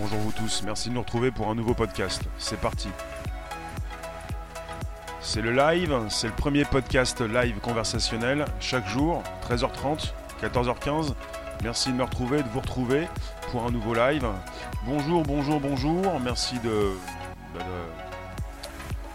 [0.00, 2.22] Bonjour vous tous, merci de nous retrouver pour un nouveau podcast.
[2.38, 2.88] C'est parti.
[5.20, 11.12] C'est le live, c'est le premier podcast live conversationnel chaque jour, 13h30, 14h15.
[11.62, 13.08] Merci de me retrouver, de vous retrouver
[13.52, 14.26] pour un nouveau live.
[14.86, 16.18] Bonjour, bonjour, bonjour.
[16.18, 16.70] Merci de,
[17.54, 17.60] de,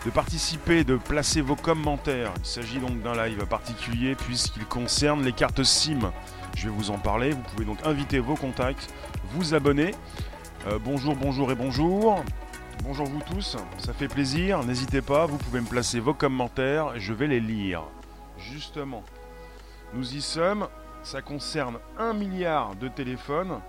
[0.05, 2.31] de participer, de placer vos commentaires.
[2.37, 6.11] Il s'agit donc d'un live particulier puisqu'il concerne les cartes SIM.
[6.55, 7.31] Je vais vous en parler.
[7.31, 8.93] Vous pouvez donc inviter vos contacts,
[9.31, 9.95] vous abonner.
[10.67, 12.23] Euh, bonjour, bonjour et bonjour.
[12.83, 14.63] Bonjour vous tous, ça fait plaisir.
[14.63, 17.83] N'hésitez pas, vous pouvez me placer vos commentaires, je vais les lire.
[18.39, 19.03] Justement,
[19.93, 20.67] nous y sommes.
[21.03, 23.59] Ça concerne un milliard de téléphones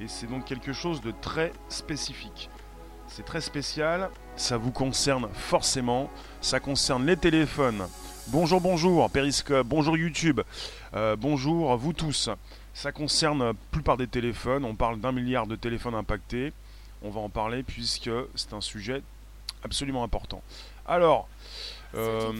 [0.00, 2.50] et c'est donc quelque chose de très spécifique.
[3.06, 6.10] C'est très spécial, ça vous concerne forcément.
[6.40, 7.86] Ça concerne les téléphones.
[8.26, 10.40] Bonjour, bonjour, Periscope, bonjour YouTube,
[10.94, 12.28] euh, bonjour vous tous.
[12.74, 14.64] Ça concerne la plupart des téléphones.
[14.64, 16.52] On parle d'un milliard de téléphones impactés.
[17.02, 19.00] On va en parler puisque c'est un sujet
[19.62, 20.42] absolument important.
[20.84, 21.28] Alors,
[21.94, 22.32] euh,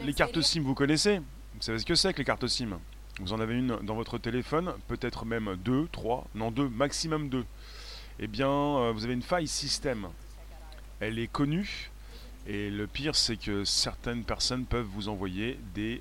[0.00, 2.78] les cartes SIM, vous connaissez Vous savez ce que c'est que les cartes SIM?
[3.20, 7.44] Vous en avez une dans votre téléphone, peut-être même deux, trois, non deux, maximum deux.
[8.18, 10.08] Eh bien, euh, vous avez une faille système.
[11.00, 11.90] Elle est connue.
[12.46, 16.00] Et le pire, c'est que certaines personnes peuvent vous envoyer des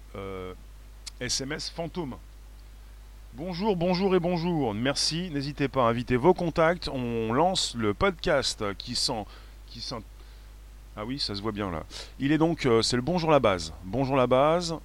[1.20, 2.16] SMS euh, fantômes.
[3.38, 4.74] Bonjour, bonjour et bonjour.
[4.74, 5.30] Merci.
[5.30, 6.88] N'hésitez pas à inviter vos contacts.
[6.88, 9.26] On lance le podcast qui sent.
[9.68, 10.00] Qui sent...
[10.96, 11.84] Ah oui, ça se voit bien là.
[12.18, 12.66] Il est donc.
[12.66, 13.74] Euh, c'est le bonjour la base.
[13.84, 14.78] Bonjour la base.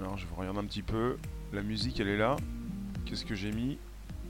[0.00, 1.18] Alors, je vous regarde un petit peu.
[1.52, 2.36] La musique, elle est là.
[3.04, 3.76] Qu'est-ce que j'ai mis?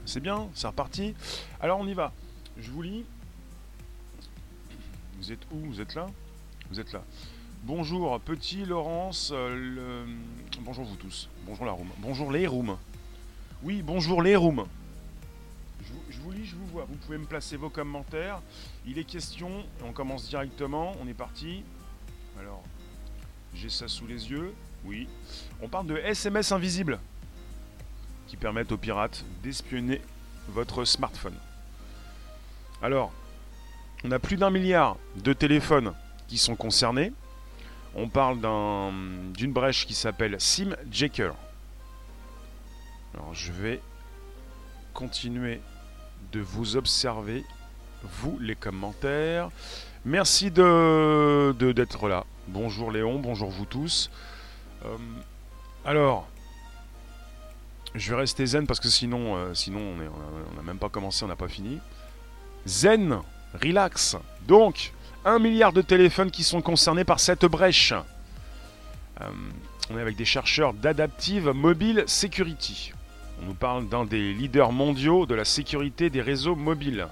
[0.04, 1.14] C'est bien, c'est reparti.
[1.60, 2.12] Alors, on y va.
[2.58, 3.04] Je vous lis.
[5.16, 5.60] Vous êtes où?
[5.60, 6.06] Vous êtes là?
[6.70, 7.04] Vous êtes là.
[7.68, 9.30] Bonjour, petit Laurence.
[9.30, 10.06] Euh,
[10.60, 11.28] bonjour vous tous.
[11.44, 11.90] Bonjour la room.
[11.98, 12.78] Bonjour les rooms.
[13.62, 14.64] Oui, bonjour les rooms.
[16.08, 16.86] Je vous, lis, je vous vois.
[16.88, 18.40] Vous pouvez me placer vos commentaires.
[18.86, 19.50] Il est question,
[19.84, 20.96] on commence directement.
[21.02, 21.62] On est parti.
[22.40, 22.62] Alors,
[23.54, 24.54] j'ai ça sous les yeux.
[24.86, 25.06] Oui.
[25.60, 26.98] On parle de SMS invisibles
[28.28, 30.00] qui permettent aux pirates d'espionner
[30.48, 31.36] votre smartphone.
[32.80, 33.12] Alors,
[34.04, 35.92] on a plus d'un milliard de téléphones
[36.28, 37.12] qui sont concernés
[37.98, 38.38] on parle
[39.34, 41.32] d'une brèche qui s'appelle SimJacker.
[43.14, 43.80] Alors je vais
[44.94, 45.60] continuer
[46.32, 47.44] de vous observer,
[48.02, 49.50] vous les commentaires.
[50.04, 52.24] Merci de d'être là.
[52.46, 54.10] Bonjour Léon, bonjour vous tous.
[54.84, 54.96] Euh,
[55.84, 56.28] alors,
[57.94, 61.28] je vais rester zen parce que sinon, euh, sinon on n'a même pas commencé, on
[61.28, 61.80] n'a pas fini.
[62.66, 63.18] Zen,
[63.60, 64.16] relax.
[64.46, 64.92] Donc,
[65.28, 67.92] 1 milliard de téléphones qui sont concernés par cette brèche.
[69.20, 69.30] Euh,
[69.90, 72.92] on est avec des chercheurs d'Adaptive Mobile Security.
[73.42, 77.08] On nous parle d'un des leaders mondiaux de la sécurité des réseaux mobiles,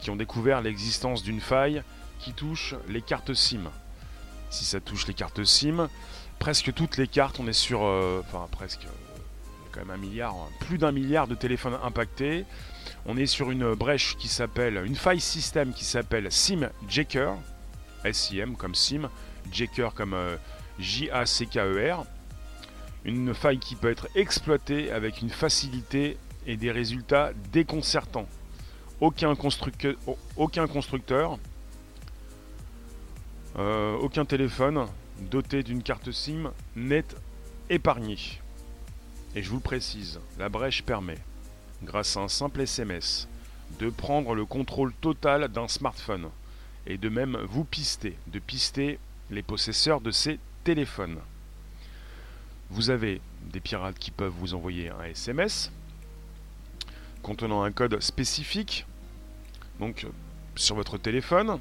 [0.00, 1.84] qui ont découvert l'existence d'une faille
[2.18, 3.70] qui touche les cartes SIM.
[4.50, 5.88] Si ça touche les cartes SIM,
[6.40, 8.86] presque toutes les cartes, on est sur, euh, enfin presque,
[9.72, 12.44] quand même un milliard, plus d'un milliard de téléphones impactés.
[13.06, 17.32] On est sur une brèche qui s'appelle, une faille système qui s'appelle SimJacker,
[18.04, 19.08] S-I-M comme SIM,
[19.50, 20.36] Jacker comme euh,
[20.78, 22.04] J-A-C-K-E-R.
[23.04, 26.16] Une faille qui peut être exploitée avec une facilité
[26.46, 28.28] et des résultats déconcertants.
[29.00, 29.96] Aucun, constructeur,
[30.36, 30.66] aucun
[33.58, 34.86] euh, aucun téléphone
[35.20, 37.04] doté d'une carte SIM n'est
[37.68, 38.16] épargné.
[39.34, 41.18] Et je vous le précise, la brèche permet
[41.82, 43.28] grâce à un simple SMS,
[43.78, 46.28] de prendre le contrôle total d'un smartphone
[46.86, 48.98] et de même vous pister, de pister
[49.30, 51.18] les possesseurs de ces téléphones.
[52.70, 55.72] Vous avez des pirates qui peuvent vous envoyer un SMS
[57.22, 58.84] contenant un code spécifique
[59.78, 60.06] donc
[60.56, 61.58] sur votre téléphone.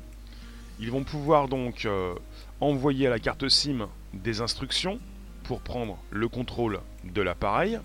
[0.80, 2.16] Ils vont pouvoir donc euh,
[2.60, 5.00] envoyer à la carte SIM des instructions
[5.52, 7.78] pour prendre le contrôle de l'appareil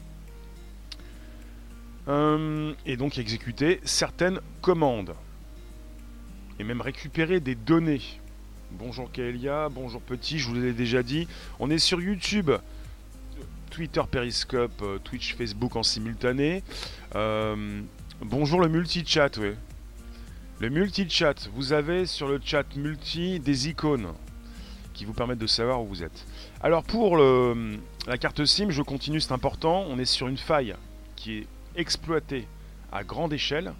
[2.07, 5.17] euh, et donc exécuter certaines commandes.
[6.61, 8.03] Et même récupérer des données.
[8.71, 11.27] Bonjour Kaelia, bonjour Petit, je vous l'ai déjà dit.
[11.59, 12.53] On est sur YouTube,
[13.71, 16.63] Twitter, Periscope, euh, Twitch, Facebook en simultané.
[17.17, 17.83] Euh,
[18.21, 19.55] bonjour le multi-chat, oui.
[20.61, 24.13] Le multi-chat, vous avez sur le chat multi des icônes
[24.97, 26.27] qui vous permettent de savoir où vous êtes.
[26.63, 29.85] Alors pour la carte SIM, je continue, c'est important.
[29.89, 30.75] On est sur une faille
[31.15, 31.47] qui est
[31.77, 32.49] exploité
[32.91, 33.75] à grande échelle.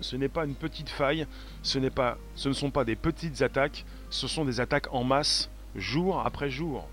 [0.00, 1.26] Ce n'est pas une petite faille,
[1.62, 5.50] ce, pas, ce ne sont pas des petites attaques, ce sont des attaques en masse,
[5.74, 6.88] jour après jour,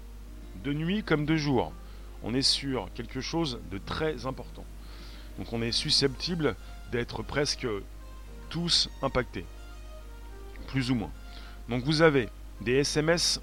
[0.64, 1.72] de nuit comme de jour.
[2.24, 4.66] On est sur quelque chose de très important.
[5.38, 6.56] Donc on est susceptible
[6.92, 7.68] d'être presque
[8.50, 9.46] tous impactés.
[10.68, 11.12] Plus ou moins.
[11.70, 12.30] Donc vous avez
[12.62, 13.42] des SMS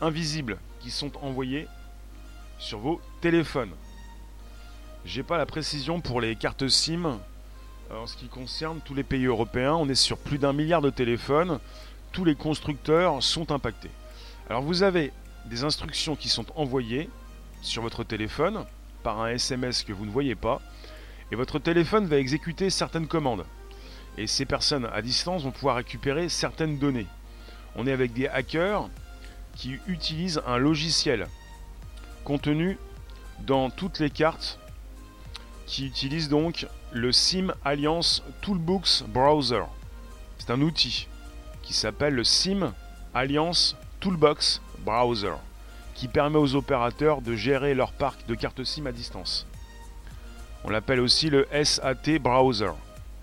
[0.00, 1.66] invisibles qui sont envoyés
[2.58, 3.72] sur vos téléphones.
[5.04, 7.18] J'ai pas la précision pour les cartes SIM
[7.90, 9.74] en ce qui concerne tous les pays européens.
[9.74, 11.58] On est sur plus d'un milliard de téléphones.
[12.12, 13.90] Tous les constructeurs sont impactés.
[14.50, 15.12] Alors vous avez
[15.46, 17.08] des instructions qui sont envoyées
[17.62, 18.64] sur votre téléphone
[19.02, 20.60] par un SMS que vous ne voyez pas.
[21.30, 23.44] Et votre téléphone va exécuter certaines commandes.
[24.16, 27.06] Et ces personnes à distance vont pouvoir récupérer certaines données.
[27.76, 28.88] On est avec des hackers
[29.56, 31.28] qui utilisent un logiciel
[32.24, 32.78] contenu
[33.40, 34.58] dans toutes les cartes
[35.66, 39.64] qui utilise donc le SIM Alliance Toolbox Browser.
[40.38, 41.08] C'est un outil
[41.62, 42.72] qui s'appelle le SIM
[43.14, 45.34] Alliance Toolbox Browser
[45.94, 49.46] qui permet aux opérateurs de gérer leur parc de cartes SIM à distance.
[50.64, 52.70] On l'appelle aussi le SAT Browser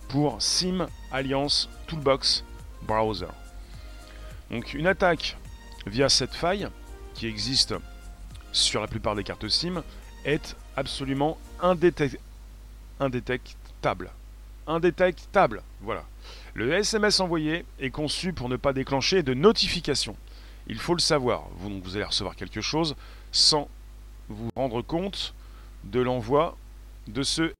[0.09, 2.43] pour SIM Alliance Toolbox
[2.83, 3.27] Browser.
[4.51, 5.37] Donc une attaque
[5.87, 6.67] via cette faille
[7.13, 7.75] qui existe
[8.51, 9.83] sur la plupart des cartes SIM
[10.23, 14.11] est absolument indétectable.
[14.67, 16.03] Indétectable, voilà.
[16.53, 20.15] Le SMS envoyé est conçu pour ne pas déclencher de notification.
[20.67, 21.43] Il faut le savoir.
[21.57, 22.95] Vous, vous allez recevoir quelque chose
[23.31, 23.69] sans
[24.29, 25.35] vous rendre compte
[25.83, 26.57] de l'envoi
[27.07, 27.53] de ce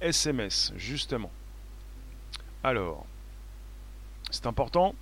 [0.00, 1.30] SMS, justement.
[2.64, 3.04] Alors,
[4.30, 4.94] c'est important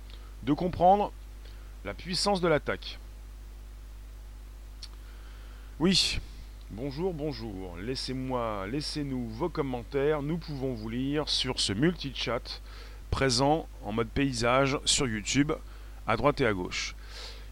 [0.43, 1.13] de comprendre
[1.87, 2.99] la puissance de l'attaque.
[5.79, 6.19] Oui,
[6.69, 7.77] bonjour, bonjour.
[7.77, 10.21] Laissez-moi, laissez-nous vos commentaires.
[10.21, 12.61] Nous pouvons vous lire sur ce multi-chat
[13.09, 15.53] présent en mode paysage sur YouTube,
[16.05, 16.93] à droite et à gauche.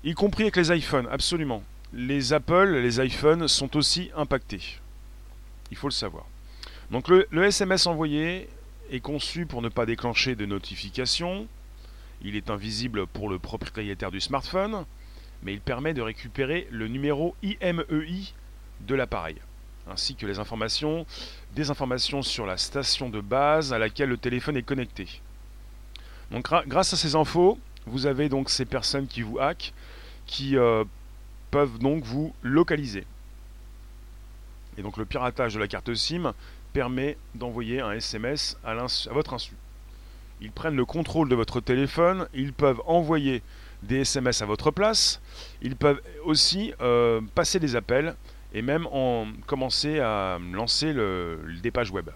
[0.04, 1.64] Y compris avec les iPhones, absolument.
[1.94, 4.82] Les Apple, les iPhones sont aussi impactés.
[5.72, 6.26] Il faut le savoir.
[6.92, 8.50] Donc le, SMS envoyé
[8.92, 11.48] est conçu pour ne pas déclencher de notification.
[12.26, 14.86] Il est invisible pour le propriétaire du smartphone,
[15.44, 18.06] mais il permet de récupérer le numéro IMEI e
[18.82, 19.36] de l'appareil,
[19.88, 21.06] ainsi que des informations
[22.24, 25.22] sur la station de base à laquelle le téléphone est connecté.
[26.32, 29.72] Grâce à ces infos, vous avez donc ces personnes qui vous hackent,
[30.26, 30.84] qui euh,
[31.52, 33.06] peuvent donc vous localiser.
[34.80, 36.34] Et donc le piratage de la carte SIM
[36.74, 38.74] permet d'envoyer un SMS à,
[39.12, 39.54] votre insu.
[40.42, 43.42] Ils prennent le contrôle de votre téléphone, ils peuvent envoyer
[43.84, 45.22] des SMS à votre place,
[45.62, 48.16] ils peuvent aussi euh, passer des appels
[48.54, 52.10] et même en commencer à lancer le, des pages web.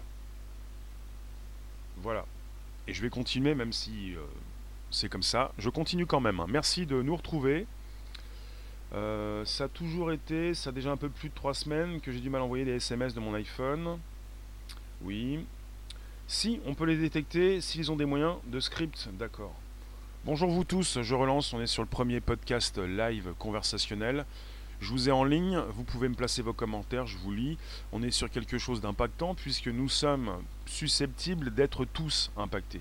[1.98, 2.24] Voilà.
[2.88, 4.20] Et je vais continuer même si euh,
[4.90, 5.52] c'est comme ça.
[5.58, 6.40] Je continue quand même.
[6.40, 6.46] Hein.
[6.48, 7.66] Merci de nous retrouver.
[8.92, 12.10] Euh, ça a toujours été, ça a déjà un peu plus de 3 semaines que
[12.10, 13.98] j'ai du mal à envoyer des SMS de mon iPhone.
[15.02, 15.44] Oui.
[16.32, 19.52] Si, on peut les détecter s'ils ont des moyens de script, d'accord.
[20.24, 24.24] Bonjour vous tous, je relance, on est sur le premier podcast live conversationnel.
[24.80, 27.58] Je vous ai en ligne, vous pouvez me placer vos commentaires, je vous lis.
[27.90, 30.30] On est sur quelque chose d'impactant puisque nous sommes
[30.66, 32.80] susceptibles d'être tous impactés.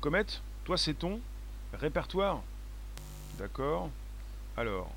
[0.00, 0.26] Comet,
[0.64, 1.20] toi c'est ton
[1.72, 2.42] répertoire?
[3.38, 3.90] D'accord.
[4.56, 4.90] Alors,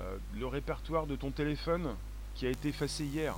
[0.00, 1.94] euh, le répertoire de ton téléphone
[2.34, 3.36] qui a été effacé hier.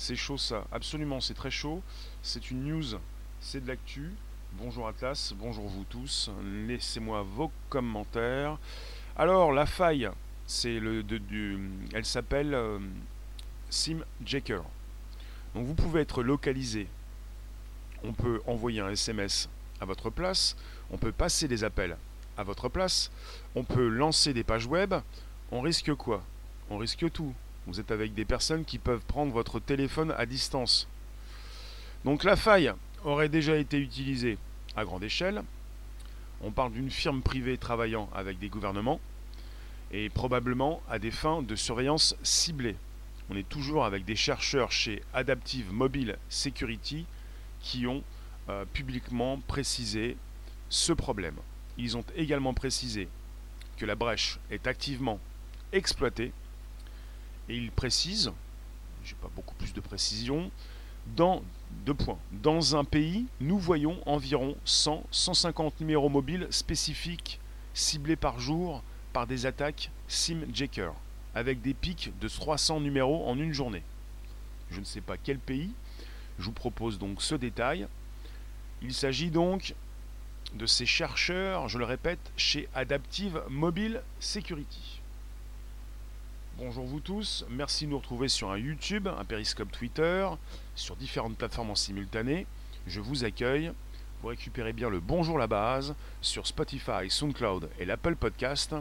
[0.00, 1.82] C'est chaud ça, absolument, c'est très chaud.
[2.22, 2.98] C'est une news,
[3.38, 4.14] c'est de l'actu.
[4.54, 6.30] Bonjour Atlas, bonjour vous tous.
[6.66, 8.56] Laissez-moi vos commentaires.
[9.14, 10.08] Alors la faille,
[10.46, 11.58] c'est le du,
[11.92, 12.78] elle s'appelle euh,
[13.68, 14.62] SimJacker.
[15.54, 16.88] Donc vous pouvez être localisé.
[18.02, 19.50] On peut envoyer un SMS
[19.82, 20.56] à votre place.
[20.90, 21.98] On peut passer des appels
[22.38, 23.10] à votre place.
[23.54, 24.94] On peut lancer des pages web.
[25.52, 26.22] On risque quoi?
[26.70, 27.34] On risque tout.
[27.66, 30.88] Vous êtes avec des personnes qui peuvent prendre votre téléphone à distance.
[32.04, 32.72] Donc la faille
[33.04, 34.38] aurait déjà été utilisée
[34.76, 35.42] à grande échelle.
[36.42, 39.00] On parle d'une firme privée travaillant avec des gouvernements
[39.92, 42.76] et probablement à des fins de surveillance ciblée.
[43.28, 47.06] On est toujours avec des chercheurs chez Adaptive Mobile Security
[47.60, 48.02] qui ont
[48.48, 50.16] euh, publiquement précisé
[50.68, 51.36] ce problème.
[51.76, 53.08] Ils ont également précisé
[53.76, 55.20] que la brèche est activement
[55.72, 56.32] exploitée
[57.50, 58.30] et il précise,
[59.04, 60.50] j'ai pas beaucoup plus de précision,
[61.16, 61.42] dans
[61.84, 62.18] deux points.
[62.30, 67.40] Dans un pays, nous voyons environ 100-150 numéros mobiles spécifiques
[67.74, 70.92] ciblés par jour par des attaques SimJacker,
[71.34, 73.82] avec des pics de 300 numéros en une journée.
[74.70, 75.72] Je ne sais pas quel pays.
[76.38, 77.88] Je vous propose donc ce détail.
[78.80, 79.74] Il s'agit donc
[80.54, 84.99] de ces chercheurs, je le répète, chez Adaptive Mobile Security.
[86.62, 90.28] Bonjour vous tous, merci de nous retrouver sur un YouTube, un Periscope Twitter,
[90.74, 92.46] sur différentes plateformes en simultané.
[92.86, 93.72] Je vous accueille.
[94.20, 98.74] Vous récupérez bien le Bonjour la base sur Spotify, SoundCloud et l'Apple Podcast.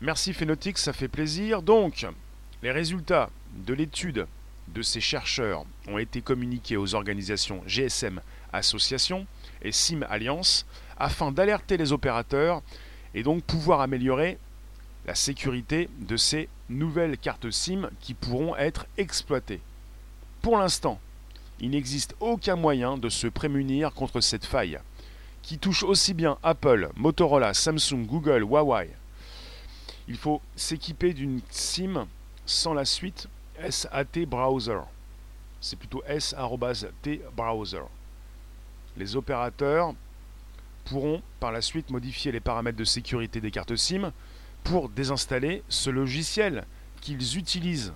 [0.00, 1.62] Merci Phenotix, ça fait plaisir.
[1.62, 2.04] Donc,
[2.64, 4.26] les résultats de l'étude
[4.66, 8.20] de ces chercheurs ont été communiqués aux organisations GSM
[8.52, 9.28] Association
[9.62, 10.66] et SIM Alliance
[10.98, 12.60] afin d'alerter les opérateurs
[13.14, 14.36] et donc pouvoir améliorer
[15.06, 19.60] la sécurité de ces nouvelles cartes SIM qui pourront être exploitées.
[20.42, 21.00] Pour l'instant,
[21.60, 24.78] il n'existe aucun moyen de se prémunir contre cette faille,
[25.42, 28.90] qui touche aussi bien Apple, Motorola, Samsung, Google, Huawei.
[30.08, 32.06] Il faut s'équiper d'une SIM
[32.44, 33.28] sans la suite
[33.68, 34.80] SAT Browser.
[35.60, 37.82] C'est plutôt S-T Browser.
[38.96, 39.94] Les opérateurs
[40.84, 44.12] pourront par la suite modifier les paramètres de sécurité des cartes SIM
[44.66, 46.64] pour désinstaller ce logiciel
[47.00, 47.92] qu'ils utilisent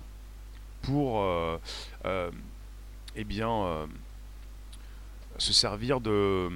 [0.81, 1.57] pour euh,
[2.05, 2.31] euh,
[3.15, 3.85] eh bien, euh,
[5.37, 6.49] se servir de...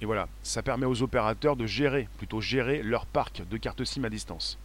[0.00, 4.04] Et voilà, ça permet aux opérateurs de gérer, plutôt gérer leur parc de cartes SIM
[4.04, 4.58] à distance.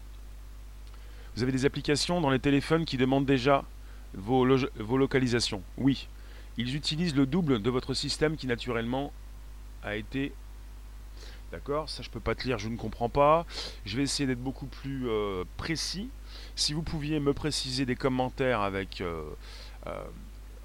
[1.36, 3.64] Vous avez des applications dans les téléphones qui demandent déjà
[4.14, 4.46] vos,
[4.78, 5.64] vos localisations.
[5.80, 6.08] Oui,
[6.58, 9.12] ils utilisent le double de votre système qui naturellement
[9.82, 10.34] a été
[11.54, 13.46] D'accord Ça, je peux pas te lire, je ne comprends pas.
[13.86, 16.10] Je vais essayer d'être beaucoup plus euh, précis.
[16.56, 19.22] Si vous pouviez me préciser des commentaires avec euh,
[19.86, 20.04] euh,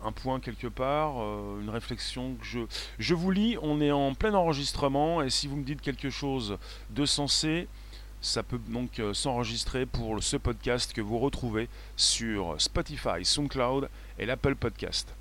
[0.02, 1.16] un point quelque part,
[1.60, 2.60] une réflexion que je...
[2.98, 6.56] Je vous lis, on est en plein enregistrement, et si vous me dites quelque chose
[6.88, 7.68] de sensé,
[8.22, 11.68] ça peut donc s'enregistrer pour ce podcast que vous retrouvez
[11.98, 15.14] sur Spotify, SoundCloud et l'Apple Podcast.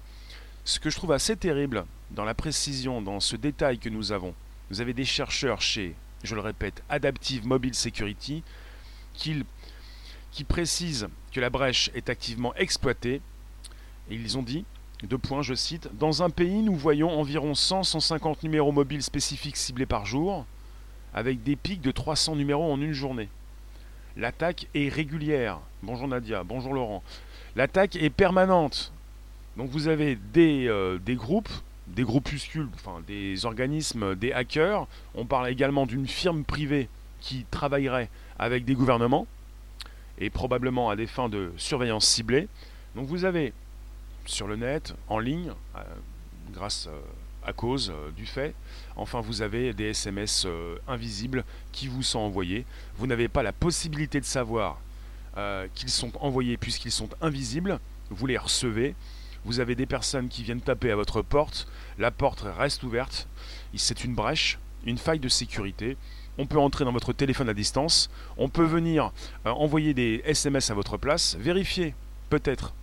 [0.64, 4.34] Ce que je trouve assez terrible dans la précision, dans ce détail que nous avons,
[4.70, 8.44] vous avez des chercheurs chez, je le répète, Adaptive Mobile Security,
[9.14, 9.44] qui,
[10.32, 13.22] qui précisent que la brèche est activement exploitée.
[14.10, 14.66] Et ils ont dit,
[15.04, 19.86] deux points, je cite, Dans un pays, nous voyons environ 100-150 numéros mobiles spécifiques ciblés
[19.86, 20.46] par jour,
[21.14, 23.30] avec des pics de 300 numéros en une journée.
[24.16, 25.60] L'attaque est régulière.
[25.84, 27.04] Bonjour Nadia, bonjour Laurent.
[27.56, 28.92] L'attaque est permanente.
[29.56, 31.50] Donc vous avez des, euh, des groupes
[31.88, 32.68] des groupuscules,
[33.08, 34.88] des organismes, des hackers.
[35.16, 36.90] On parle également d'une firme privée
[37.22, 39.28] qui travaillerait avec des gouvernements
[40.20, 42.48] et probablement à des fins de surveillance ciblée.
[42.96, 43.54] Donc vous avez
[44.26, 45.82] sur le net, en ligne, euh,
[46.52, 47.00] grâce euh,
[47.46, 48.54] à cause euh, du fait,
[48.96, 50.48] enfin vous avez des SMS
[50.88, 52.66] invisibles qui vous sont envoyés.
[52.98, 54.80] Vous n'avez pas la possibilité de savoir
[55.76, 57.80] qu'ils sont envoyés puisqu'ils sont invisibles.
[58.10, 58.96] Vous les recevez
[59.48, 63.30] vous avez des personnes qui viennent taper à votre porte, la porte reste ouverte,
[63.78, 65.96] c'est une brèche, une faille de sécurité.
[66.38, 69.14] On peut entrer dans votre téléphone à distance, on peut venir
[69.46, 71.96] euh, envoyer des SMS à votre place, vérifier
[72.30, 72.74] peut-être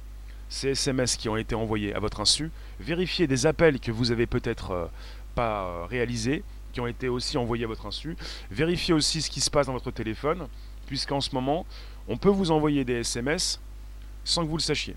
[0.48, 4.26] ces SMS qui ont été envoyés à votre insu, vérifier des appels que vous avez
[4.26, 4.86] peut-être euh,
[5.34, 6.42] pas euh, réalisés,
[6.72, 8.16] qui ont été aussi envoyés à votre insu,
[8.50, 10.48] vérifier aussi ce qui se passe dans votre téléphone,
[10.86, 11.66] puisqu'en ce moment,
[12.08, 13.60] on peut vous envoyer des SMS
[14.24, 14.96] sans que vous le sachiez.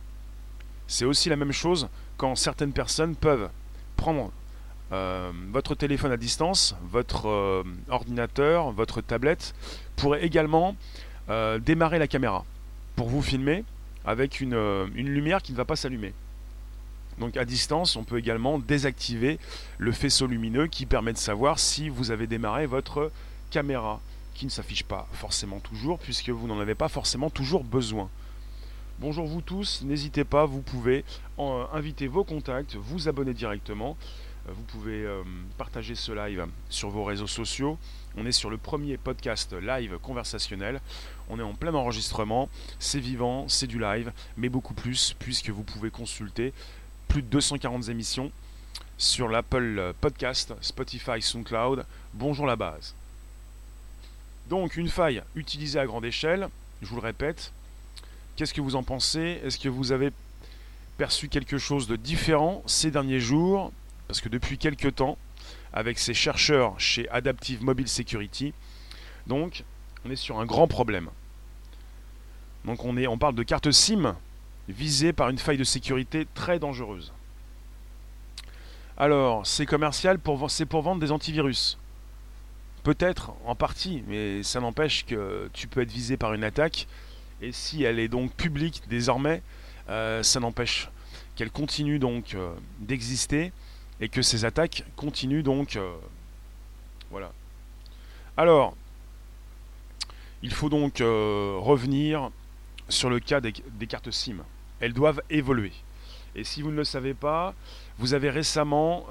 [0.87, 3.49] C'est aussi la même chose quand certaines personnes peuvent
[3.95, 4.31] prendre
[4.93, 9.53] euh, votre téléphone à distance, votre euh, ordinateur, votre tablette,
[9.97, 10.75] pour également
[11.29, 12.45] euh, démarrer la caméra,
[12.95, 13.65] pour vous filmer
[14.05, 14.53] avec une,
[14.95, 16.13] une lumière qui ne va pas s'allumer.
[17.19, 19.39] Donc à distance, on peut également désactiver
[19.77, 23.11] le faisceau lumineux qui permet de savoir si vous avez démarré votre
[23.49, 23.99] caméra,
[24.35, 28.09] qui ne s'affiche pas forcément toujours, puisque vous n'en avez pas forcément toujours besoin.
[28.99, 31.05] Bonjour vous tous, n'hésitez pas, vous pouvez
[31.37, 33.95] euh, inviter vos contacts, vous abonner directement,
[34.49, 35.21] euh, vous pouvez euh,
[35.55, 37.77] partager ce live sur vos réseaux sociaux.
[38.17, 40.81] On est sur le premier podcast live conversationnel,
[41.29, 42.49] on est en plein enregistrement,
[42.79, 46.51] c'est vivant, c'est du live, mais beaucoup plus puisque vous pouvez consulter
[47.07, 48.31] plus de 240 émissions
[48.97, 51.85] sur l'Apple Podcast, Spotify, SoundCloud.
[52.15, 52.95] Bonjour la base.
[54.49, 56.49] Donc une faille utilisée à grande échelle,
[56.81, 57.53] je vous le répète,
[58.37, 59.41] Qu'est-ce que vous en pensez?
[59.43, 60.11] Est-ce que vous avez
[60.99, 63.71] perçu quelque chose de différent ces derniers jours?
[64.07, 65.17] Parce que depuis quelques temps,
[65.73, 68.53] avec ces chercheurs chez Adaptive Mobile Security,
[69.25, 69.63] donc
[70.05, 71.09] on est sur un grand problème.
[72.63, 74.15] Donc on, parle de cartes SIM
[74.69, 77.13] visées par une faille de sécurité très dangereuse.
[78.97, 81.79] Alors, c'est commercial, c'est pour vendre des antivirus.
[82.83, 86.87] Peut-être, en partie, mais ça n'empêche que tu peux être visé par une attaque
[87.41, 89.41] et si elle est donc publique désormais,
[89.89, 90.89] euh, ça n'empêche
[91.35, 93.51] qu'elle continue donc euh, d'exister
[94.01, 95.75] et que ces attaques continuent donc.
[95.75, 95.95] Euh,
[97.11, 97.31] voilà.
[98.35, 98.75] Alors,
[100.43, 102.29] il faut donc revenir
[102.89, 103.53] sur le cas des,
[103.87, 104.43] cartes SIM.
[104.79, 105.71] Elles doivent évoluer.
[106.35, 107.55] Et si vous ne le savez pas,
[107.97, 109.07] vous avez récemment,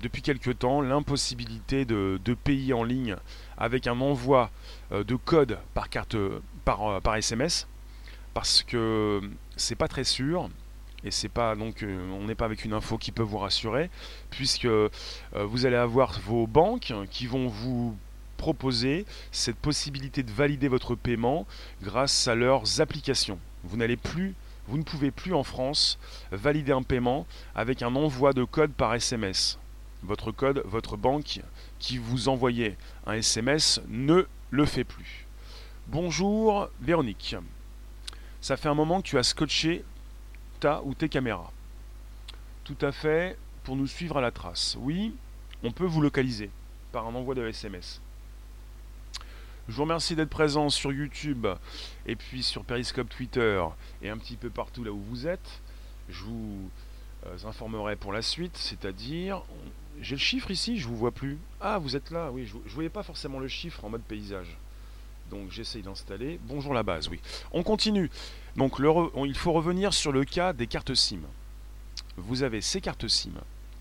[0.00, 3.14] depuis quelque temps, l'impossibilité de, payer en ligne
[3.56, 4.50] avec un envoi
[4.90, 6.16] de code par carte
[6.64, 7.66] par, SMS
[8.34, 9.20] parce que
[9.56, 10.48] c'est pas très sûr
[11.04, 13.90] et c'est pas donc on n'est pas avec une info qui peut vous rassurer
[14.30, 14.68] puisque
[15.34, 17.96] vous allez avoir vos banques qui vont vous
[18.36, 21.46] proposer cette possibilité de valider votre paiement
[21.82, 23.38] grâce à leurs applications.
[23.64, 24.34] Vous n'allez plus
[24.68, 25.98] vous ne pouvez plus en France
[26.30, 29.58] valider un paiement avec un envoi de code par SMS.
[30.02, 31.40] Votre code, votre banque
[31.78, 32.76] qui vous envoyait
[33.06, 35.21] un SMS ne le fait plus.
[35.92, 37.36] Bonjour Véronique.
[38.40, 39.84] Ça fait un moment que tu as scotché
[40.58, 41.52] ta ou tes caméras.
[42.64, 44.78] Tout à fait, pour nous suivre à la trace.
[44.80, 45.14] Oui,
[45.62, 46.48] on peut vous localiser
[46.92, 48.00] par un envoi de SMS.
[49.68, 51.46] Je vous remercie d'être présent sur YouTube
[52.06, 53.62] et puis sur Periscope Twitter
[54.00, 55.60] et un petit peu partout là où vous êtes.
[56.08, 56.70] Je vous
[57.26, 59.42] euh, informerai pour la suite, c'est-à-dire,
[60.00, 61.36] j'ai le chiffre ici, je vous vois plus.
[61.60, 64.56] Ah, vous êtes là, oui, je, ne voyais pas forcément le chiffre en mode paysage.
[65.32, 66.38] Donc j'essaye d'installer.
[66.46, 67.18] Bonjour la base, oui.
[67.52, 68.10] On continue.
[68.54, 71.20] Donc il faut revenir sur le cas des cartes SIM.
[72.18, 73.32] Vous avez ces cartes SIM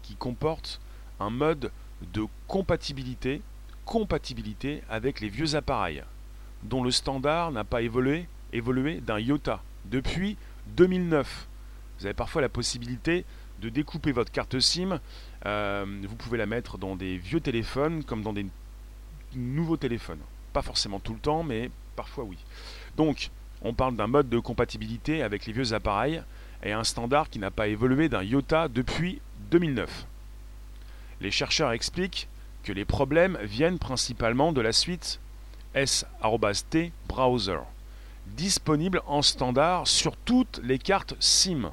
[0.01, 0.79] qui comportent
[1.19, 1.69] un mode
[2.13, 3.41] de compatibilité
[4.89, 6.01] avec les vieux appareils,
[6.63, 10.37] dont le standard n'a pas évolué, évolué d'un iota depuis
[10.77, 11.47] 2009.
[11.99, 13.25] Vous avez parfois la possibilité
[13.59, 15.01] de découper votre carte SIM.
[15.45, 18.45] Euh, vous pouvez la mettre dans des vieux téléphones comme dans des
[19.35, 20.21] nouveaux téléphones.
[20.53, 22.37] Pas forcément tout le temps, mais parfois oui.
[22.97, 23.29] Donc,
[23.61, 26.21] on parle d'un mode de compatibilité avec les vieux appareils
[26.63, 30.05] et un standard qui n'a pas évolué d'un iota depuis 2009.
[31.21, 32.27] Les chercheurs expliquent
[32.63, 35.19] que les problèmes viennent principalement de la suite
[35.73, 37.59] S-T Browser,
[38.27, 41.71] disponible en standard sur toutes les cartes SIM.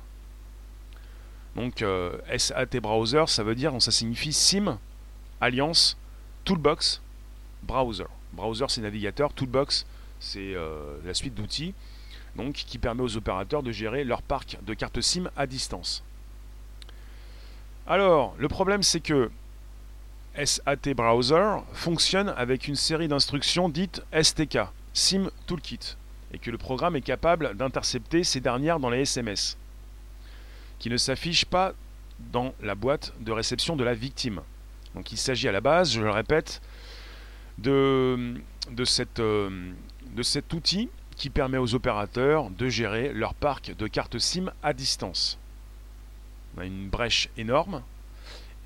[1.56, 4.78] Donc euh, SAT Browser, ça veut dire, ça signifie SIM,
[5.40, 5.96] Alliance,
[6.44, 7.00] Toolbox,
[7.62, 8.06] Browser.
[8.38, 9.84] Browser c'est navigateur, Toolbox
[10.20, 11.74] c'est euh, la suite d'outils
[12.36, 16.04] donc, qui permet aux opérateurs de gérer leur parc de cartes SIM à distance.
[17.86, 19.30] Alors, le problème c'est que
[20.36, 24.58] SAT Browser fonctionne avec une série d'instructions dites STK,
[24.92, 25.96] SIM Toolkit,
[26.32, 29.56] et que le programme est capable d'intercepter ces dernières dans les SMS,
[30.78, 31.72] qui ne s'affichent pas
[32.32, 34.42] dans la boîte de réception de la victime.
[34.94, 36.60] Donc il s'agit à la base, je le répète,
[37.66, 38.34] euh,
[38.70, 44.72] de cet outil qui permet aux opérateurs de gérer leur parc de cartes SIM à
[44.72, 45.38] distance.
[46.56, 47.82] On a une brèche énorme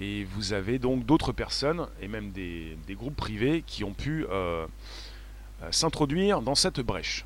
[0.01, 4.67] et vous avez donc d'autres personnes, et même des, groupes privés, qui ont pu euh,
[5.63, 7.25] euh, s'introduire dans cette brèche.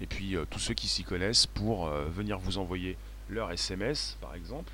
[0.00, 2.98] Et puis tous ceux qui s'y connaissent pour venir vous envoyer
[3.30, 4.70] leur SMS, par exemple,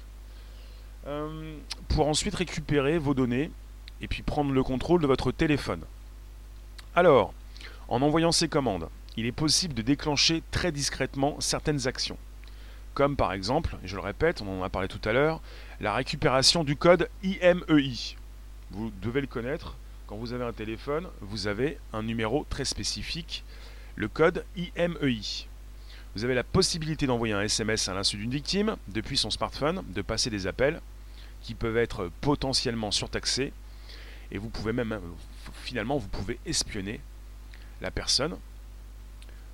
[1.88, 3.52] pour ensuite récupérer vos données
[4.00, 5.80] et puis prendre le contrôle de votre téléphone.
[6.94, 7.32] Alors,
[7.88, 12.18] en envoyant ces commandes, il est possible de déclencher très discrètement certaines actions
[12.94, 15.40] comme par exemple, je le répète, on en a parlé tout à l'heure,
[15.80, 17.56] la récupération du code IMEI.
[17.70, 18.16] E
[18.70, 19.76] vous devez le connaître,
[20.06, 23.44] quand vous avez un téléphone, vous avez un numéro très spécifique,
[23.96, 24.96] le code IMEI.
[25.02, 25.46] E
[26.14, 30.02] vous avez la possibilité d'envoyer un SMS à l'insu d'une victime depuis son smartphone, de
[30.02, 30.80] passer des appels
[31.40, 33.52] qui peuvent être potentiellement surtaxés,
[34.30, 35.00] et vous pouvez même,
[35.72, 37.00] finalement, vous pouvez espionner
[37.80, 38.36] la personne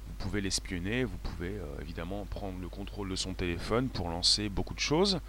[0.08, 4.48] vous pouvez l'espionner, vous pouvez euh, évidemment prendre le contrôle de son téléphone pour lancer
[4.48, 5.20] beaucoup de choses.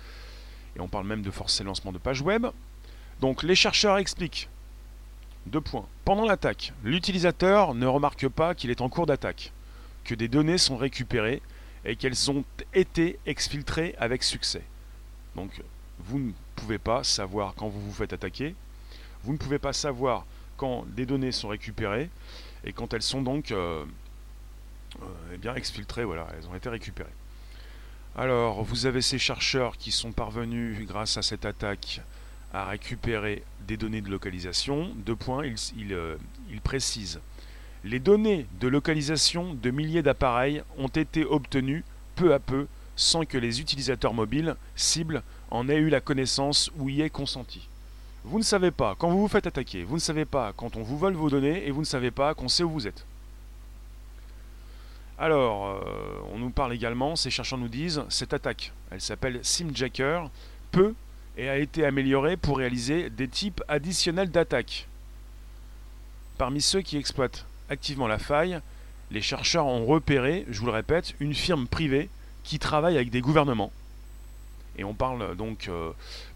[0.75, 2.47] Et on parle même de forcer le lancement de pages web.
[3.19, 4.49] Donc les chercheurs expliquent.
[5.45, 5.85] Deux points.
[6.05, 9.51] Pendant l'attaque, l'utilisateur ne remarque pas qu'il est en cours d'attaque,
[10.05, 11.41] que des données sont récupérées
[11.85, 14.63] et qu'elles ont été exfiltrées avec succès.
[15.35, 15.61] Donc
[15.99, 18.55] vous ne pouvez pas savoir quand vous vous faites attaquer,
[19.23, 20.25] vous ne pouvez pas savoir
[20.59, 22.09] quand des données sont récupérées
[22.65, 23.85] et quand elles sont donc euh,
[25.01, 27.09] euh, eh bien exfiltrées, voilà, elles ont été récupérées.
[28.17, 32.01] Alors, vous avez ces chercheurs qui sont parvenus, grâce à cette attaque,
[32.53, 34.91] à récupérer des données de localisation.
[35.05, 35.45] Deux points,
[35.77, 36.17] ils, euh,
[36.61, 37.21] précisent.
[37.85, 42.67] Les données de localisation de milliers d'appareils ont été obtenues peu à peu
[42.97, 47.68] sans que les utilisateurs mobiles cibles en aient eu la connaissance ou y aient consenti.
[48.23, 50.83] Vous ne savez pas quand vous vous faites attaquer, vous ne savez pas quand on
[50.83, 53.05] vous vole vos données et vous ne savez pas qu'on sait où vous êtes.
[55.17, 55.79] Alors, euh,
[56.33, 60.29] on nous parle également, ces chercheurs nous disent, cette attaque, elle s'appelle SimJacker,
[60.71, 60.93] peut
[61.37, 64.87] et a été améliorée pour réaliser des types additionnels d'attaques.
[66.37, 68.59] Parmi ceux qui exploitent activement la faille,
[69.11, 72.09] les chercheurs ont repéré, je vous le répète, une firme privée
[72.43, 73.71] qui travaille avec des gouvernements.
[74.79, 75.91] Et on parle donc euh,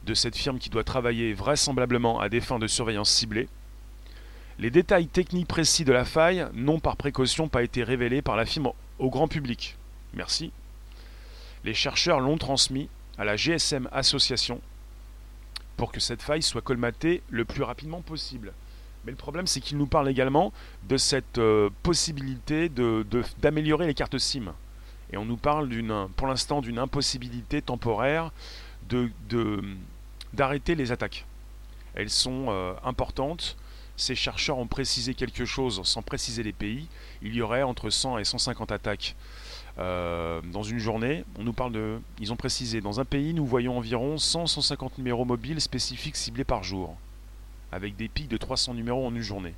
[0.06, 3.48] de cette firme qui doit travailler vraisemblablement à des fins de surveillance ciblée.
[4.60, 8.46] Les détails techniques précis de la faille n'ont par précaution pas été révélés par la
[8.46, 9.78] firme au grand public.
[10.14, 10.52] Merci.
[11.64, 14.60] Les chercheurs l'ont transmis à la GSM Association
[15.78, 18.52] pour que cette faille soit colmatée le plus rapidement possible.
[19.06, 20.52] Mais le problème, c'est qu'il nous parle également
[20.90, 22.70] de cette euh, possibilité
[23.40, 24.54] d'améliorer les cartes SIM.
[25.14, 25.70] Et on nous parle
[26.18, 28.32] pour l'instant d'une impossibilité temporaire
[30.34, 31.26] d'arrêter les attaques.
[31.94, 33.56] Elles sont euh, importantes.
[33.96, 36.88] Ces chercheurs ont précisé quelque chose sans préciser les pays.
[37.22, 39.16] Il y aurait entre 100 et 150 attaques
[39.78, 41.24] euh, dans une journée.
[41.38, 42.00] On nous parle de.
[42.20, 46.64] Ils ont précisé dans un pays, nous voyons environ 100-150 numéros mobiles spécifiques ciblés par
[46.64, 46.98] jour
[47.72, 49.54] avec des pics de 300 numéros en une journée.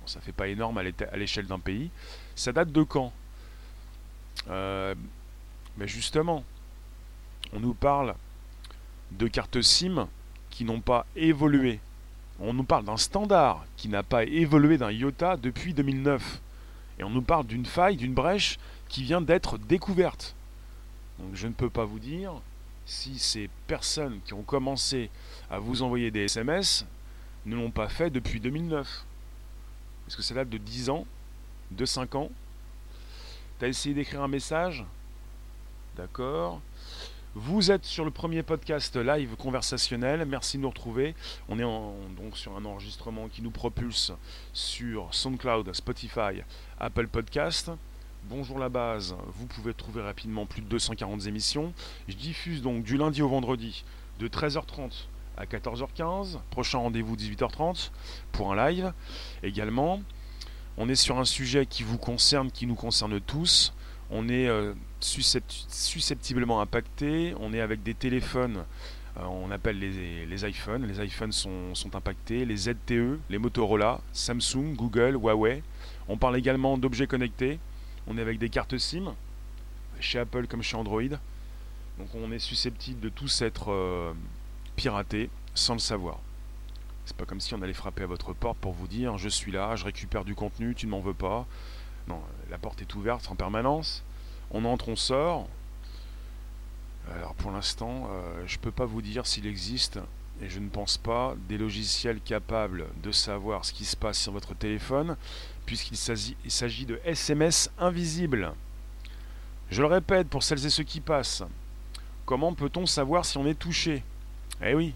[0.00, 1.90] Bon, ça fait pas énorme à l'échelle d'un pays.
[2.34, 3.12] Ça date de quand?
[4.48, 4.94] Euh,
[5.76, 6.44] Mais justement,
[7.52, 8.14] on nous parle
[9.12, 10.08] de cartes SIM
[10.50, 11.80] qui n'ont pas évolué.
[12.40, 16.40] On nous parle d'un standard qui n'a pas évolué d'un iota depuis 2009.
[16.98, 20.34] Et on nous parle d'une faille, d'une brèche qui vient d'être découverte.
[21.18, 22.32] Donc je ne peux pas vous dire
[22.86, 25.10] si ces personnes qui ont commencé
[25.50, 26.86] à vous envoyer des SMS
[27.44, 29.04] ne l'ont pas fait depuis 2009.
[30.06, 31.06] Est-ce que ça date de 10 ans
[31.70, 32.30] De 5 ans
[33.58, 34.84] Tu as essayé d'écrire un message?
[35.96, 36.60] D'accord.
[37.34, 40.24] Vous êtes sur le premier podcast live conversationnel.
[40.26, 41.16] Merci de nous retrouver.
[41.48, 44.12] On est donc sur un enregistrement qui nous propulse
[44.52, 46.42] sur SoundCloud, Spotify,
[46.78, 47.72] Apple Podcast.
[48.24, 51.72] Bonjour la base, vous pouvez trouver rapidement plus de 240 émissions.
[52.06, 53.84] Je diffuse donc du lundi au vendredi
[54.20, 56.38] de 13h30 à 14h15.
[56.50, 57.90] Prochain rendez-vous 18h30
[58.30, 58.92] pour un live
[59.42, 60.00] également.
[60.80, 63.74] On est sur un sujet qui vous concerne, qui nous concerne tous.
[64.10, 67.34] On est euh, susceptiblement impacté.
[67.40, 68.64] On est avec des téléphones,
[69.18, 70.86] euh, on appelle les, iPhones.
[70.86, 72.44] Les iPhones sont, sont, impactés.
[72.44, 75.64] Les ZTE, les Motorola, Samsung, Google, Huawei.
[76.06, 77.58] On parle également d'objets connectés.
[78.06, 79.14] On est avec des cartes SIM,
[79.98, 81.02] chez Apple comme chez Android.
[81.98, 84.12] Donc on est susceptible de tous être euh,
[84.76, 86.20] pirater sans le savoir.
[87.08, 89.50] C'est pas comme si on allait frapper à votre porte pour vous dire je suis
[89.50, 91.46] là, je récupère du contenu, tu ne m'en veux pas.
[92.06, 94.04] Non, la porte est ouverte en permanence.
[94.50, 95.48] On entre, on sort.
[97.10, 99.98] Alors pour l'instant, euh, je ne peux pas vous dire s'il existe,
[100.42, 104.32] et je ne pense pas, des logiciels capables de savoir ce qui se passe sur
[104.32, 105.16] votre téléphone,
[105.64, 108.52] puisqu'il s'agit de SMS invisibles.
[109.70, 111.42] Je le répète pour celles et ceux qui passent.
[112.26, 114.02] Comment peut-on savoir si on est touché?
[114.62, 114.92] Eh oui.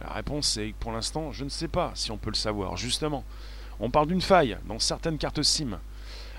[0.00, 3.24] La réponse est pour l'instant, je ne sais pas si on peut le savoir, justement.
[3.80, 5.78] On parle d'une faille dans certaines cartes SIM.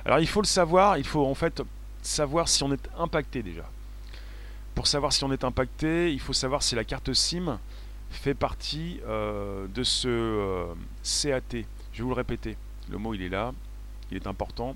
[0.05, 1.61] Alors il faut le savoir, il faut en fait
[2.01, 3.63] savoir si on est impacté déjà.
[4.75, 7.59] Pour savoir si on est impacté, il faut savoir si la carte SIM
[8.11, 11.63] fait partie euh, de ce euh, CAT.
[11.91, 12.57] Je vais vous le répéter.
[12.89, 13.53] Le mot il est là,
[14.11, 14.75] il est important.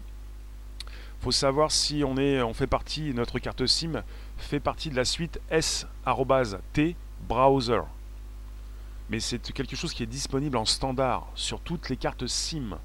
[0.87, 4.03] Il faut savoir si on, est, on fait partie, notre carte SIM
[4.37, 6.95] fait partie de la suite S-T
[7.27, 7.81] browser.
[9.09, 12.77] Mais c'est quelque chose qui est disponible en standard sur toutes les cartes SIM.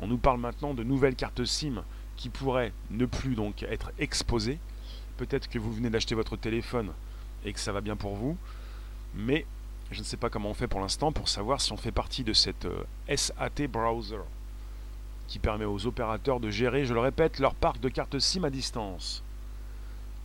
[0.00, 1.82] On nous parle maintenant de nouvelles cartes SIM
[2.16, 4.58] qui pourraient ne plus donc être exposées.
[5.18, 6.92] Peut-être que vous venez d'acheter votre téléphone
[7.44, 8.36] et que ça va bien pour vous,
[9.14, 9.46] mais
[9.90, 12.24] je ne sais pas comment on fait pour l'instant pour savoir si on fait partie
[12.24, 14.20] de cette euh, SAT browser
[15.28, 18.50] qui permet aux opérateurs de gérer, je le répète, leur parc de cartes SIM à
[18.50, 19.22] distance.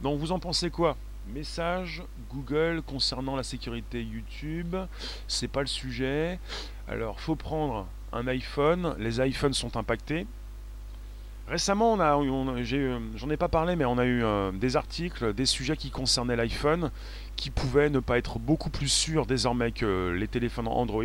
[0.02, 0.98] Donc vous en pensez quoi?
[1.28, 4.76] Message Google concernant la sécurité YouTube,
[5.28, 6.40] c'est pas le sujet.
[6.88, 8.96] Alors, faut prendre un iPhone.
[9.00, 10.28] Les iPhones sont impactés.
[11.48, 15.34] Récemment, on a, euh, j'en ai, pas parlé, mais on a eu euh, des articles,
[15.34, 16.92] des sujets qui concernaient l'iPhone,
[17.36, 21.04] qui pouvaient ne pas être beaucoup plus sûrs désormais que les téléphones Android,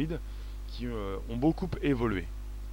[0.68, 2.24] qui euh, ont beaucoup évolué.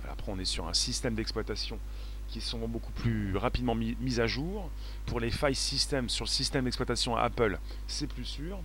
[0.10, 1.79] Après, on est sur un système d'exploitation
[2.28, 4.70] qui sont beaucoup plus rapidement mis, mises à jour.
[5.06, 8.60] Pour les failles système sur le système d'exploitation Apple, c'est plus sûr.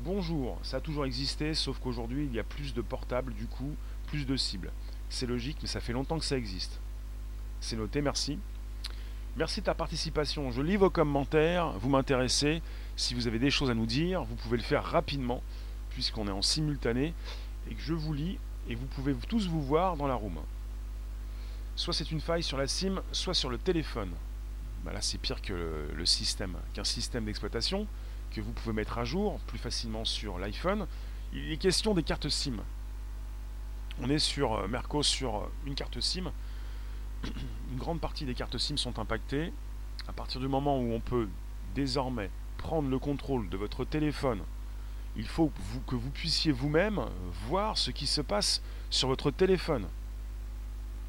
[0.00, 3.74] Bonjour, ça a toujours existé, sauf qu'aujourd'hui il y a plus de portables, du coup,
[4.06, 4.70] plus de cibles.
[5.08, 6.80] C'est logique, mais ça fait longtemps que ça existe.
[7.60, 8.38] C'est noté, merci.
[9.36, 10.50] Merci de ta participation.
[10.50, 12.62] Je lis vos commentaires, vous m'intéressez.
[12.96, 15.42] Si vous avez des choses à nous dire, vous pouvez le faire rapidement,
[15.90, 17.12] puisqu'on est en simultané,
[17.70, 20.38] et que je vous lis, et vous pouvez tous vous voir dans la room.
[21.76, 24.10] Soit c'est une faille sur la SIM, soit sur le téléphone.
[24.82, 27.86] Bah là, c'est pire que le système, qu'un système d'exploitation
[28.30, 30.86] que vous pouvez mettre à jour plus facilement sur l'iPhone.
[31.34, 32.56] Il est question des cartes SIM.
[34.00, 36.32] On est sur euh, Merco sur euh, une carte SIM.
[37.24, 39.52] une grande partie des cartes SIM sont impactées.
[40.08, 41.28] À partir du moment où on peut
[41.74, 44.40] désormais prendre le contrôle de votre téléphone,
[45.14, 47.04] il faut que vous, que vous puissiez vous-même
[47.48, 49.86] voir ce qui se passe sur votre téléphone.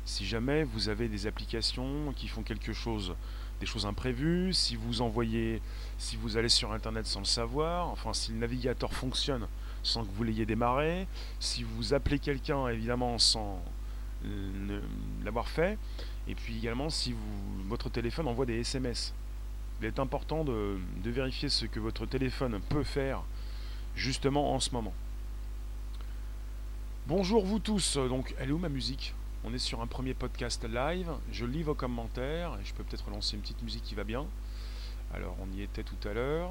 [0.08, 3.13] Si jamais vous avez des applications qui font quelque chose,
[3.60, 5.62] des choses imprévues, si vous envoyez,
[5.98, 9.46] si vous allez sur Internet sans le savoir, enfin si le navigateur fonctionne
[9.84, 11.08] sans que vous l'ayez démarré,
[11.41, 13.62] si vous appelez quelqu'un évidemment sans
[15.26, 15.78] l'avoir fait,
[16.30, 19.13] et puis également si vous, votre téléphone envoie des SMS.
[19.82, 23.24] Il est important de, de vérifier ce que votre téléphone peut faire
[23.93, 24.93] justement en ce moment.
[27.08, 29.13] Bonjour vous tous, donc elle est où ma musique?
[29.49, 33.10] On est sur un premier podcast live, je lis vos commentaires, et je peux peut-être
[33.10, 34.25] lancer une petite musique qui va bien.
[35.13, 36.49] Alors on y était tout à l'heure.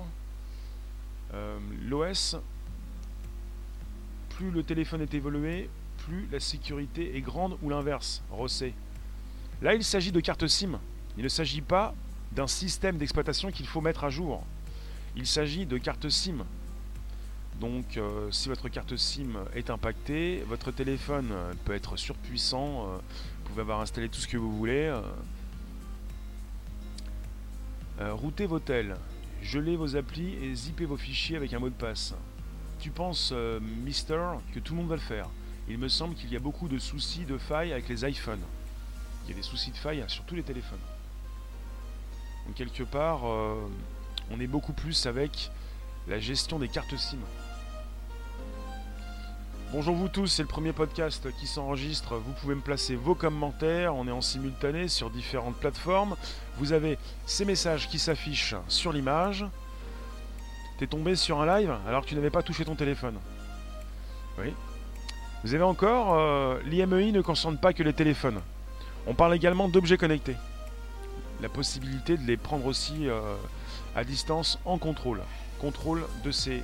[1.34, 2.36] Euh, L'OS,
[4.30, 5.68] plus le téléphone est évolué,
[6.06, 8.72] plus la sécurité est grande ou l'inverse, Rossé.
[9.60, 10.80] Là il s'agit de carte SIM,
[11.18, 11.94] il ne s'agit pas
[12.32, 14.42] d'un système d'exploitation qu'il faut mettre à jour.
[15.16, 16.46] Il s'agit de carte SIM,
[17.60, 21.32] donc euh, si votre carte SIM est impactée, votre téléphone
[21.64, 24.94] peut être surpuissant, euh, vous pouvez avoir installé tout ce que vous voulez.
[28.00, 28.94] Euh, routez vos tels,
[29.42, 32.14] gelez vos applis et zippez vos fichiers avec un mot de passe.
[32.78, 33.32] Tu penses,
[33.84, 34.20] Mister,
[34.52, 35.30] que tout le monde va le faire
[35.66, 38.42] Il me semble qu'il y a beaucoup de soucis de failles avec les iPhones.
[39.24, 40.78] Il y a des soucis de failles sur tous les téléphones.
[42.46, 45.50] Donc quelque part, on est beaucoup plus avec
[46.06, 47.18] la gestion des cartes SIM.
[49.76, 52.16] Bonjour vous tous, c'est le premier podcast qui s'enregistre.
[52.16, 56.16] Vous pouvez me placer vos commentaires, on est en simultané sur différentes plateformes.
[56.56, 59.44] Vous avez ces messages qui s'affichent sur l'image.
[60.78, 63.16] T'es tombé sur un live alors que tu n'avais pas touché ton téléphone.
[64.38, 64.54] Oui.
[65.44, 68.40] Vous avez encore, euh, l'IMEI ne concerne pas que les téléphones.
[69.06, 70.36] On parle également d'objets connectés.
[71.42, 73.20] La possibilité de les prendre aussi euh,
[73.94, 75.20] à distance en contrôle.
[75.60, 76.62] Contrôle de ces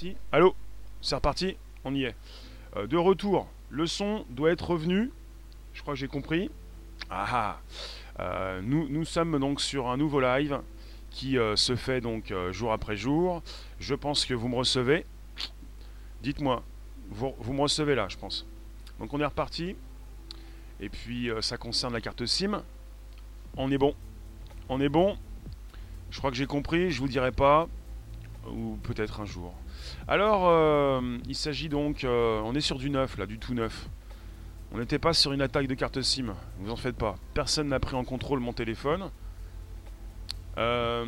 [0.00, 0.16] ici.
[0.32, 0.54] Allô
[1.02, 2.14] C'est reparti On y est.
[2.76, 3.48] Euh, de retour.
[3.68, 5.10] Le son doit être revenu.
[5.74, 6.50] Je crois que j'ai compris.
[7.10, 7.60] Ah, ah.
[8.20, 10.60] Euh, nous, sommes donc sur un nouveau live
[11.10, 13.42] qui euh, se fait donc jour après jour.
[13.78, 15.04] Je pense que vous me recevez.
[16.22, 16.62] Dites-moi,
[17.10, 18.46] vous, vous, me recevez là, je pense.
[18.98, 19.76] Donc on est reparti.
[20.80, 22.62] Et puis ça concerne la carte SIM.
[23.56, 23.94] On est bon.
[24.68, 25.16] On est bon.
[26.10, 27.68] Je crois que j'ai compris, je vous dirai pas.
[28.46, 29.54] Ou peut-être un jour.
[30.08, 32.04] Alors, euh, il s'agit donc...
[32.04, 33.88] Euh, on est sur du neuf, là, du tout neuf.
[34.72, 36.34] On n'était pas sur une attaque de carte SIM.
[36.58, 37.16] Vous en faites pas.
[37.34, 39.10] Personne n'a pris en contrôle mon téléphone.
[40.58, 41.06] Euh,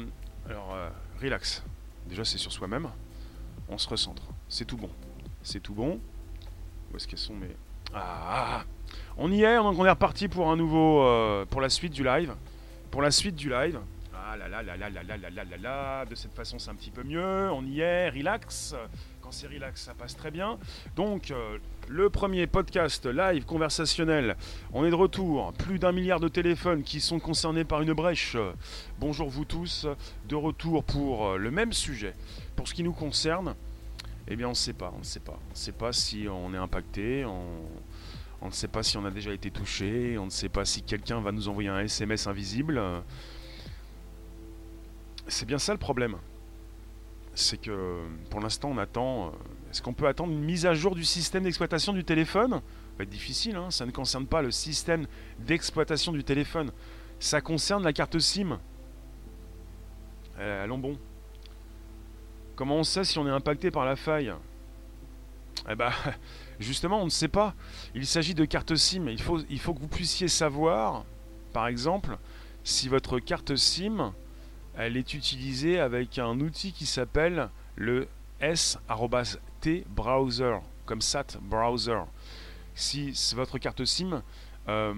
[0.49, 0.77] alors,
[1.21, 1.63] relax.
[2.09, 2.89] Déjà, c'est sur soi-même.
[3.69, 4.23] On se recentre.
[4.49, 4.91] C'est tout bon.
[5.43, 6.01] C'est tout bon.
[6.93, 7.49] Où est-ce qu'elles sont mes...
[7.95, 8.65] Ah
[9.17, 11.45] On y est, donc on est reparti pour un nouveau...
[11.51, 12.35] pour la suite du live.
[12.91, 13.79] Pour la suite du live.
[16.09, 18.75] De cette façon c'est un petit peu mieux, on y est, relax.
[19.21, 20.59] Quand c'est relax, ça passe très bien.
[20.97, 21.35] Donc,
[21.89, 24.37] le premier podcast live conversationnel,
[24.73, 25.53] on est de retour.
[25.53, 28.39] Plus d'un milliard de téléphones qui sont concernés par une brèche.
[28.99, 29.87] Bonjour vous tous,
[30.29, 32.15] de retour pour le même sujet.
[32.57, 33.55] Pour ce qui nous concerne,
[34.29, 35.39] eh bien on ne sait pas, on ne sait pas.
[35.49, 39.11] On ne sait pas si on est impacté, on ne sait pas si on a
[39.11, 42.81] déjà été touché, on ne sait pas si quelqu'un va nous envoyer un SMS invisible
[45.29, 46.17] c'est bien ça le problème.
[47.35, 49.29] C'est que pour l'instant on attend.
[49.29, 49.31] Euh,
[49.71, 52.51] est-ce qu'on peut attendre une mise à jour du système d'exploitation du téléphone?
[52.51, 55.07] Ça va être difficile, hein ça ne concerne pas le système
[55.39, 56.71] d'exploitation du téléphone.
[57.19, 58.59] Ça concerne la carte SIM.
[60.39, 60.99] Euh, allons bon.
[62.55, 64.33] Comment on sait si on est impacté par la faille?
[65.71, 65.91] Eh ben,
[66.61, 67.55] justement, on ne sait pas.
[67.95, 69.09] Il s'agit de carte SIM.
[69.09, 71.05] Il il faut que vous puissiez savoir,
[71.53, 72.19] par exemple,
[72.65, 74.13] si votre carte SIM
[74.77, 78.09] elle est utilisée avec un outil qui s'appelle le
[78.41, 82.01] S-T browser, comme SAT browser.
[82.75, 84.23] Si votre carte SIM
[84.69, 84.95] euh,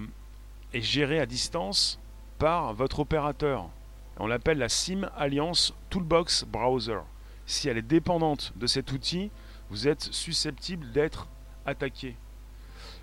[0.73, 1.99] est gérée à distance
[2.39, 3.69] par votre opérateur,
[4.17, 6.99] on l'appelle la SIM Alliance Toolbox Browser.
[7.45, 9.29] Si elle est dépendante de cet outil,
[9.69, 11.27] vous êtes susceptible d'être
[11.65, 12.15] attaqué.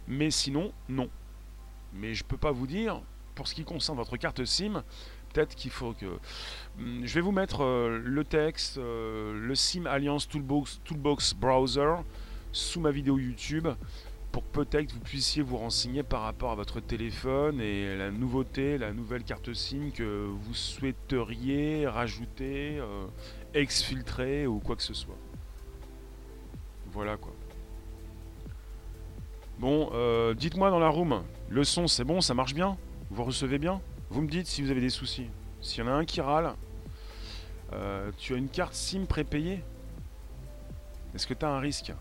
[0.09, 1.09] Mais sinon, non.
[1.93, 3.01] Mais je ne peux pas vous dire,
[3.35, 4.83] pour ce qui concerne votre carte SIM,
[5.33, 6.07] peut-être qu'il faut que...
[6.79, 11.95] Hmm, je vais vous mettre euh, le texte, euh, le SIM Alliance Toolbox, Toolbox Browser
[12.53, 13.69] sous ma vidéo YouTube
[14.31, 18.79] pour que peut-être vous puissiez vous renseigner par rapport à votre téléphone et la nouveauté,
[18.79, 23.07] la nouvelle carte SIM que vous souhaiteriez rajouter, euh,
[23.53, 25.19] exfiltrer ou quoi que ce soit.
[26.93, 27.33] Voilà quoi.
[29.59, 29.93] Bon,
[30.35, 32.77] dites-moi dans la room, le son c'est bon, ça marche bien?
[33.11, 33.81] Vous recevez bien?
[34.13, 35.29] Vous me dites si vous avez des soucis.
[35.63, 36.55] S'il y en a un qui râle,
[37.73, 39.65] euh, tu as une carte SIM prépayée
[41.15, 41.95] Est-ce que tu as un risque?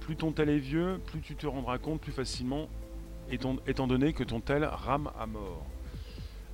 [0.00, 2.70] Plus ton tel est vieux, plus tu te rendras compte plus facilement,
[3.30, 5.66] étant, donné que ton tel rame à mort.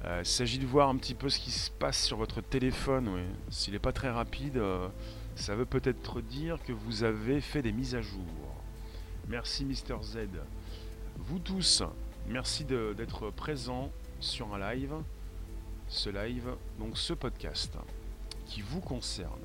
[0.04, 3.22] Euh, il s'agit de voir un petit peu ce qui se passe sur votre téléphone.
[3.50, 4.88] S'il n'est pas très rapide, euh,
[5.36, 8.26] ça veut peut-être dire que vous avez fait des mises à jour.
[9.28, 10.26] Merci Mister Z.
[11.18, 11.84] Vous tous,
[12.26, 14.94] merci d'être présents sur un live,
[15.88, 17.76] ce live, donc ce podcast,
[18.46, 19.40] qui vous concerne,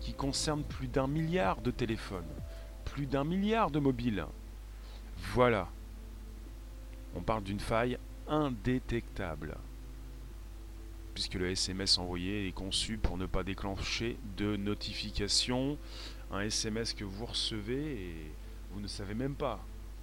[0.00, 2.24] qui concerne plus d'un milliard de téléphones,
[2.84, 4.24] plus d'un milliard de mobiles.
[5.34, 5.68] Voilà.
[7.14, 7.98] On parle d'une faille
[8.28, 9.56] indétectable,
[11.14, 15.78] puisque le SMS envoyé est conçu pour ne pas déclencher de notification,
[16.30, 18.32] un SMS que vous recevez et
[18.72, 19.60] vous ne savez même pas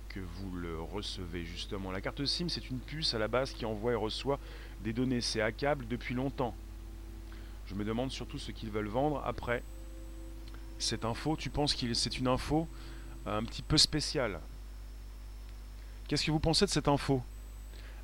[0.10, 1.92] que vous le recevez justement.
[1.92, 4.40] La carte SIM, c'est une puce à la base qui envoie et reçoit
[4.84, 5.22] des données.
[5.22, 6.56] C'est à câble depuis longtemps.
[7.68, 9.64] Je me demande surtout ce qu'ils veulent vendre après.
[10.80, 12.68] Cette info, tu penses que c'est une info
[13.26, 14.40] un petit peu spéciale.
[16.08, 17.22] Qu'est-ce que vous pensez de cette info?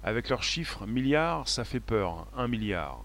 [0.04, 2.28] Avec leurs chiffres, milliards, ça fait peur.
[2.38, 3.04] Un milliard.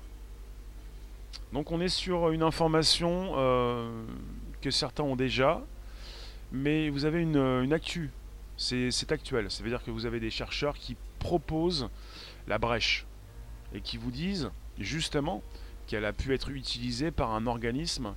[1.53, 4.05] Donc on est sur une information euh,
[4.61, 5.65] que certains ont déjà,
[6.53, 8.11] mais vous avez une, une actu
[8.61, 9.51] c'est actuel.
[9.51, 11.89] Ça veut dire que vous avez des chercheurs qui proposent
[12.47, 13.07] la brèche
[13.75, 15.43] et qui vous disent justement
[15.87, 18.15] qu'elle a pu être utilisée par un organisme.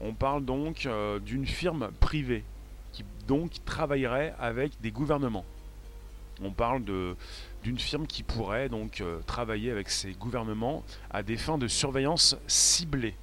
[0.00, 2.44] On parle donc euh, d'une firme privée
[2.92, 5.44] qui donc travaillerait avec des gouvernements.
[6.42, 6.82] On parle
[7.62, 12.36] d'une firme qui pourrait donc euh, travailler avec ces gouvernements à des fins de surveillance
[12.46, 13.14] ciblée.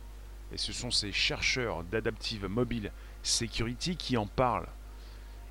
[0.53, 2.91] Et ce sont ces chercheurs d'Adaptive Mobile
[3.21, 4.69] Security qui en parlent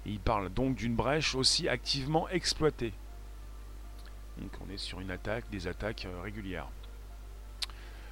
[0.04, 2.92] il parle donc d'une brèche aussi activement exploitée.
[4.38, 6.68] Donc on est sur une attaque, des attaques euh, régulières.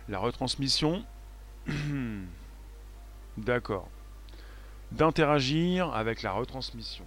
[0.08, 1.04] La retransmission.
[3.36, 3.88] D'accord.
[4.92, 7.04] d'interagir avec la retransmission.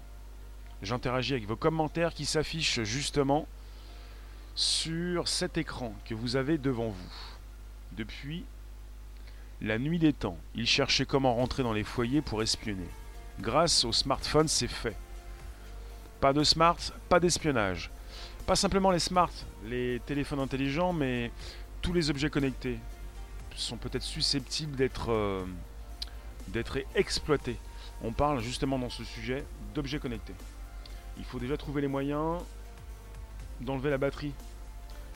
[0.82, 3.48] J'interagis avec vos commentaires qui s'affichent justement
[4.56, 7.12] sur cet écran que vous avez devant vous.
[7.94, 8.46] Depuis
[9.62, 12.88] la nuit des temps, il cherchait comment rentrer dans les foyers pour espionner.
[13.40, 14.96] Grâce au smartphone, c'est fait.
[16.20, 16.78] Pas de smart,
[17.10, 17.90] pas d'espionnage.
[18.46, 19.32] Pas simplement les smarts,
[19.66, 21.32] les téléphones intelligents, mais
[21.82, 22.80] tous les objets connectés
[23.56, 25.46] sont peut-être susceptibles d'être euh,
[26.48, 27.58] d'être exploités.
[28.04, 30.36] On parle justement dans ce sujet d'objets connectés.
[31.18, 32.42] Il faut déjà trouver les moyens
[33.62, 34.34] d'enlever la batterie.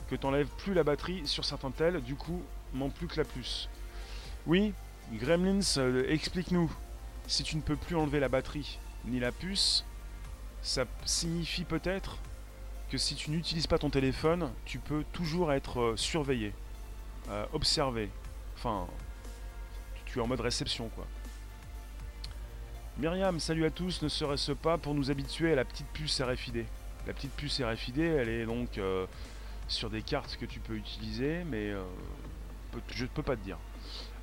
[0.08, 2.42] Que tu n'enlèves plus la batterie sur certains tels, du coup,
[2.72, 3.68] non plus que la puce.
[4.46, 4.72] Oui,
[5.12, 6.70] Gremlins, euh, explique-nous.
[7.28, 9.84] Si tu ne peux plus enlever la batterie ni la puce,
[10.62, 12.16] ça signifie peut-être
[12.90, 16.54] que si tu n'utilises pas ton téléphone, tu peux toujours être euh, surveillé,
[17.28, 18.08] euh, observé.
[18.56, 18.86] Enfin,
[20.06, 21.06] tu es en mode réception, quoi.
[22.96, 26.64] Myriam, salut à tous, ne serait-ce pas pour nous habituer à la petite puce RFID
[27.06, 28.80] La petite puce RFID, elle est donc
[29.68, 31.74] sur des cartes que tu peux utiliser, mais
[32.90, 33.58] je ne peux pas te dire.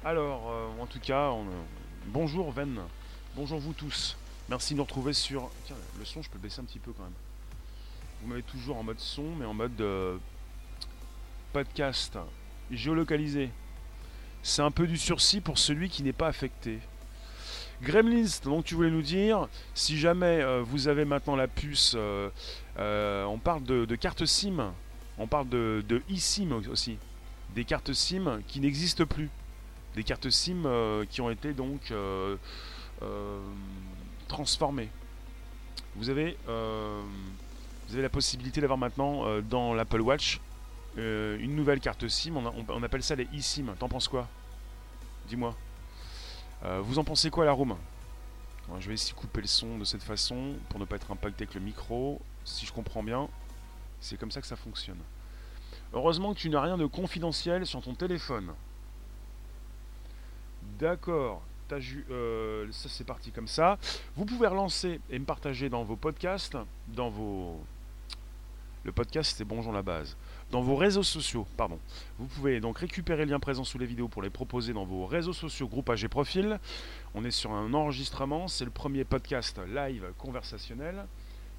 [0.06, 1.44] Alors, euh, en tout cas, euh,
[2.08, 2.80] bonjour Ven,
[3.36, 4.18] bonjour vous tous.
[4.50, 5.50] Merci de nous retrouver sur...
[5.66, 7.14] Tiens, le son, je peux le baisser un petit peu quand même.
[8.22, 10.18] Vous m'avez toujours en mode son, mais en mode euh,
[11.52, 12.18] podcast
[12.72, 13.50] géolocalisé.
[14.44, 16.80] C'est un peu du sursis pour celui qui n'est pas affecté.
[17.82, 21.96] Gremlins, donc tu voulais nous dire, si jamais vous avez maintenant la puce,
[22.78, 24.74] on parle de, carte SIM,
[25.18, 26.98] on parle de, de eSIM aussi,
[27.54, 29.30] des cartes SIM qui n'existent plus
[29.96, 32.36] des cartes SIM euh, qui ont été donc euh,
[33.02, 33.40] euh,
[34.28, 34.90] transformées.
[35.96, 36.38] Vous avez,
[37.94, 40.42] la possibilité d'avoir maintenant dans l'Apple Watch
[40.98, 42.34] une nouvelle carte SIM.
[42.68, 43.74] On, appelle ça les eSIM.
[43.80, 44.28] T'en penses quoi?
[45.30, 45.56] Dis-moi.
[46.82, 47.78] vous en pensez quoi la room?
[48.80, 51.56] Je vais de couper le son de cette façon pour ne pas être impacté avec
[51.56, 52.20] le micro.
[52.44, 53.30] Si je comprends bien,
[54.02, 55.00] c'est comme ça que ça fonctionne.
[55.94, 58.52] Heureusement que tu n'as rien de confidentiel sur ton téléphone.
[60.80, 61.42] D'accord.
[61.72, 63.78] Euh, ça c'est parti comme ça.
[64.16, 66.58] Vous pouvez relancer et me partager dans vos podcasts,
[66.90, 67.60] dans vos...
[68.84, 70.16] Le podcast c'est Bonjour la base.
[70.52, 71.80] Dans vos réseaux sociaux, pardon.
[72.20, 75.08] Vous pouvez donc récupérer le lien présent sous les vidéos pour les proposer dans vos
[75.08, 76.60] réseaux sociaux, groupage et profil.
[77.16, 81.08] On est sur un enregistrement, c'est le premier podcast live conversationnel.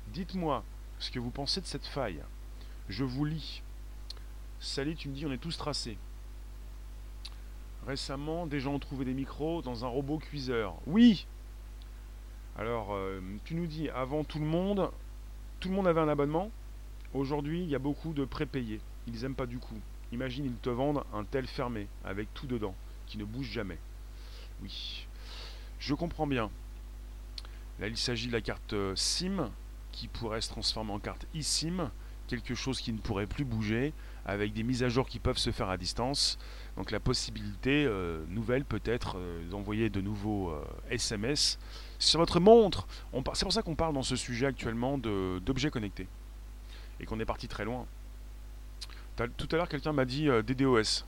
[0.08, 0.62] Dites-moi
[1.00, 2.22] ce que vous pensez de cette faille.
[2.88, 3.62] Je vous lis.
[4.60, 5.98] Salut, tu me dis on est tous tracés.
[7.86, 10.74] Récemment, des gens ont trouvé des micros dans un robot cuiseur.
[10.86, 11.26] Oui
[12.58, 14.90] Alors, euh, tu nous dis, avant tout le monde,
[15.60, 16.50] tout le monde avait un abonnement.
[17.14, 18.80] Aujourd'hui, il y a beaucoup de prépayés.
[19.06, 19.78] Ils n'aiment pas du coup.
[20.12, 22.74] Imagine, ils te vendent un tel fermé, avec tout dedans,
[23.06, 23.78] qui ne bouge jamais.
[24.62, 25.06] Oui.
[25.78, 26.50] Je comprends bien.
[27.78, 29.50] Là, il s'agit de la carte euh, SIM,
[29.92, 31.90] qui pourrait se transformer en carte eSIM,
[32.26, 33.92] quelque chose qui ne pourrait plus bouger,
[34.24, 36.38] avec des mises à jour qui peuvent se faire à distance.
[36.76, 40.54] Donc la possibilité euh, nouvelle peut-être euh, d'envoyer de nouveaux
[40.90, 41.64] SMS euh,
[41.98, 42.86] sur votre montre.
[43.32, 46.06] C'est pour ça qu'on parle dans ce sujet actuellement d'objets connectés.
[47.00, 47.86] Et qu'on est parti très loin.
[49.16, 51.04] Tout à l'heure quelqu'un m'a dit DDoS.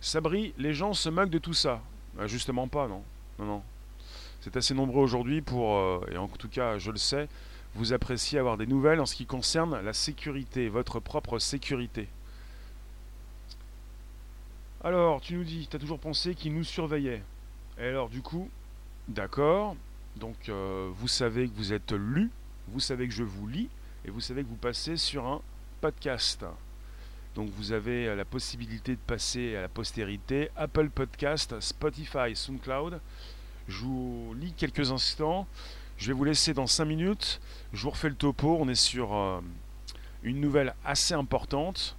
[0.00, 1.82] Sabri, les gens se moquent de tout ça.
[2.14, 2.88] Bah, justement pas.
[2.88, 3.02] Non,
[3.38, 3.62] non.
[4.40, 5.78] C'est assez nombreux aujourd'hui pour,
[6.10, 7.28] et en tout cas je le sais,
[7.74, 12.08] vous appréciez avoir des nouvelles en ce qui concerne la sécurité, votre propre sécurité.
[14.84, 17.22] Alors, tu nous dis, tu as toujours pensé qu'il nous surveillait.
[17.78, 18.50] Et alors, du coup,
[19.08, 19.76] d'accord,
[20.16, 22.30] donc euh, vous savez que vous êtes lu,
[22.68, 23.70] vous savez que je vous lis,
[24.04, 25.40] et vous savez que vous passez sur un
[25.80, 26.44] podcast.
[27.34, 33.00] Donc vous avez la possibilité de passer à la postérité Apple Podcast, Spotify, SoundCloud.
[33.66, 35.46] Je vous lis quelques instants.
[35.96, 37.40] Je vais vous laisser dans 5 minutes.
[37.72, 38.58] Je vous refais le topo.
[38.60, 39.40] On est sur euh,
[40.22, 41.96] une nouvelle assez importante.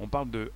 [0.00, 0.50] On parle de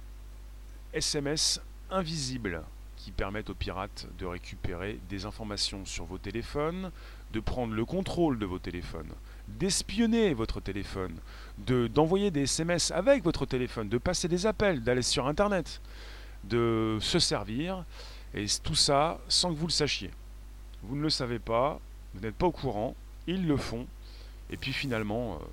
[0.94, 1.60] SMS
[1.90, 2.62] invisibles
[2.96, 6.90] qui permettent aux pirates de récupérer des informations sur vos téléphones,
[7.32, 9.12] de prendre le contrôle de vos téléphones,
[9.48, 11.14] d'espionner votre téléphone,
[11.58, 15.80] de, d'envoyer des SMS avec votre téléphone, de passer des appels, d'aller sur Internet,
[16.44, 17.84] de se servir,
[18.34, 20.10] et tout ça sans que vous le sachiez.
[20.82, 21.80] Vous ne le savez pas,
[22.14, 23.86] vous n'êtes pas au courant, ils le font,
[24.50, 25.44] et puis finalement, euh,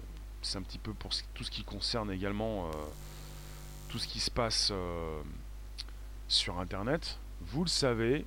[0.42, 2.72] c'est un petit peu pour tout ce qui concerne également euh,
[3.90, 5.22] tout ce qui se passe euh,
[6.34, 7.20] sur Internet.
[7.42, 8.26] Vous le savez,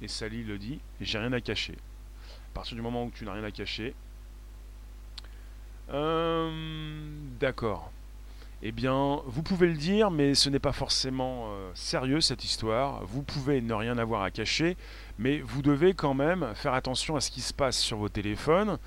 [0.00, 1.74] et Sally le dit, j'ai rien à cacher.
[2.50, 3.94] À partir du moment où tu n'as rien à cacher,
[7.40, 7.90] d'accord.
[8.62, 13.04] eh bien, vous pouvez le dire, mais ce n'est pas forcément euh, sérieux cette histoire.
[13.04, 14.76] Vous pouvez ne rien avoir à cacher,
[15.18, 18.78] mais vous devez quand même faire attention à ce qui se passe sur vos téléphones,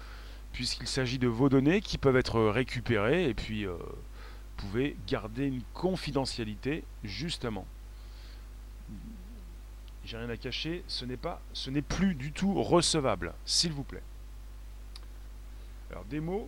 [0.54, 5.46] puisqu'il s'agit de vos données qui peuvent être récupérées, et puis euh, vous pouvez garder
[5.48, 7.66] une confidentialité, justement.
[10.06, 13.84] J'ai rien à cacher, ce n'est pas, ce n'est plus du tout recevable, s'il vous
[13.84, 14.04] plaît.
[15.90, 16.48] Alors des mots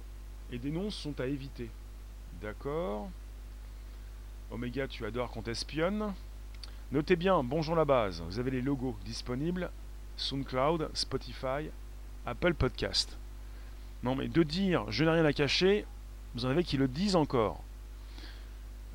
[0.51, 1.71] et des noms sont à éviter.
[2.39, 3.09] D'accord.
[4.51, 6.13] Omega, tu adores qu'on t'espionne.
[6.91, 9.71] Notez bien, bonjour la base, vous avez les logos disponibles.
[10.17, 11.71] SoundCloud, Spotify,
[12.27, 13.17] Apple Podcast.
[14.03, 15.85] Non mais de dire je n'ai rien à cacher,
[16.35, 17.63] vous en avez qui le disent encore.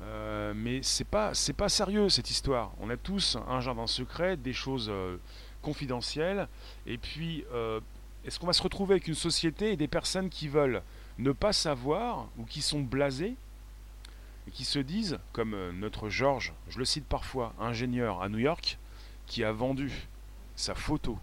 [0.03, 2.71] Euh, mais c'est pas c'est pas sérieux cette histoire.
[2.79, 5.17] On a tous un jardin secret, des choses euh,
[5.61, 6.47] confidentielles.
[6.85, 7.79] Et puis, euh,
[8.25, 10.81] est-ce qu'on va se retrouver avec une société et des personnes qui veulent
[11.17, 13.35] ne pas savoir ou qui sont blasés
[14.47, 18.77] et qui se disent, comme notre Georges, je le cite parfois, ingénieur à New York,
[19.25, 20.07] qui a vendu
[20.55, 21.17] sa photo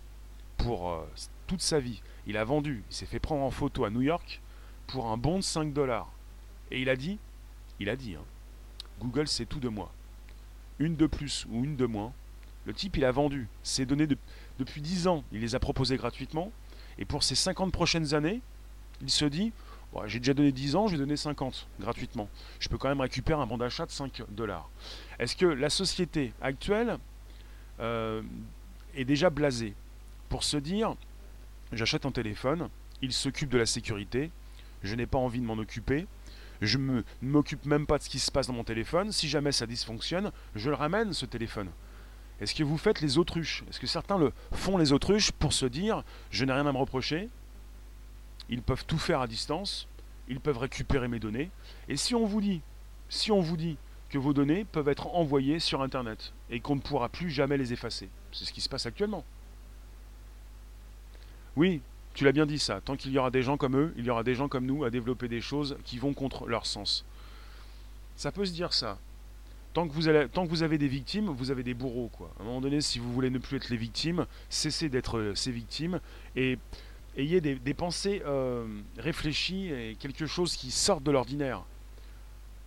[0.57, 1.05] pour
[1.47, 2.01] toute sa vie.
[2.27, 4.41] Il a vendu, il s'est fait prendre en photo à New York
[4.87, 6.11] pour un bon de 5 dollars.
[6.71, 7.19] Et il a dit,
[7.79, 8.25] il a dit, hein,
[9.01, 9.93] Google sait tout de moi.
[10.79, 12.13] Une de plus ou une de moins.
[12.67, 14.07] Le type, il a vendu ses données
[14.59, 15.25] depuis 10 ans.
[15.33, 16.53] Il les a proposées gratuitement.
[16.99, 18.41] Et pour ces 50 prochaines années,
[19.01, 19.53] il se dit,
[20.07, 22.29] j'ai déjà donné 10 ans, je vais donner 50 gratuitement.
[22.59, 24.69] Je peux quand même récupérer un bon d'achat de 5 dollars.
[25.19, 26.99] Est-ce que la société actuelle
[27.81, 28.23] euh,
[28.95, 29.75] est déjà blasée
[30.29, 30.95] pour se dire
[31.73, 32.69] j'achète un téléphone,
[33.03, 34.31] il s'occupe de la sécurité,
[34.83, 36.07] je n'ai pas envie de m'en occuper,
[36.61, 39.53] je ne m'occupe même pas de ce qui se passe dans mon téléphone, si jamais
[39.53, 41.69] ça dysfonctionne, je le ramène ce téléphone.
[42.41, 43.65] Est-ce que vous faites les autruches?
[43.69, 46.79] Est-ce que certains le font les autruches pour se dire je n'ai rien à me
[46.79, 47.29] reprocher,
[48.49, 49.87] ils peuvent tout faire à distance,
[50.29, 51.51] ils peuvent récupérer mes données.
[51.89, 52.63] Et si on vous dit,
[53.09, 53.77] si on vous dit
[54.09, 57.73] que vos données peuvent être envoyées sur Internet et qu'on ne pourra plus jamais les
[57.73, 59.25] effacer, c'est ce qui se passe actuellement.
[61.57, 61.81] Oui,
[62.15, 62.81] tu l'as bien dit ça.
[62.81, 64.85] Tant qu'il y aura des gens comme eux, il y aura des gens comme nous
[64.85, 67.05] à développer des choses qui vont contre leur sens.
[68.17, 68.99] Ça peut se dire ça.
[69.73, 72.11] Tant que, vous avez des victimes, vous avez des bourreaux.
[72.13, 72.33] Quoi.
[72.39, 75.35] À un moment donné, si vous voulez ne plus être les victimes, cessez d'être euh,
[75.37, 76.01] ces victimes
[76.35, 76.59] et
[77.17, 78.67] ayez des, pensées euh,
[78.99, 81.63] réfléchies et quelque chose qui sorte de l'ordinaire.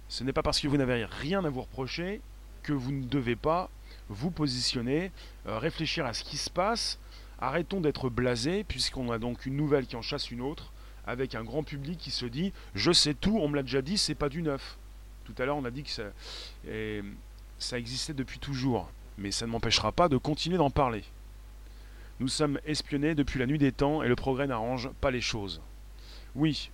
[0.08, 2.22] Ce n'est pas parce que vous n'avez rien à vous reprocher
[2.62, 3.70] que vous ne devez pas
[4.08, 5.12] vous positionner,
[5.48, 7.00] euh, réfléchir à ce qui se passe.
[7.40, 10.72] Arrêtons d'être blasés, puisqu'on a donc une nouvelle qui en chasse une autre,
[11.06, 13.98] avec un grand public qui se dit Je sais tout, on me l'a déjà dit,
[13.98, 14.78] c'est pas du neuf.
[15.26, 16.04] Tout à l'heure, on a dit que ça,
[17.60, 21.04] ça existait depuis toujours, mais ça ne m'empêchera pas de continuer d'en parler.
[22.20, 25.62] Nous sommes espionnés depuis la nuit des temps et le progrès n'arrange pas les choses.
[26.36, 26.70] Oui,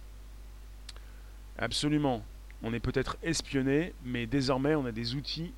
[1.58, 2.24] absolument.
[2.62, 5.54] On est peut-être espionnés, mais désormais on a des outils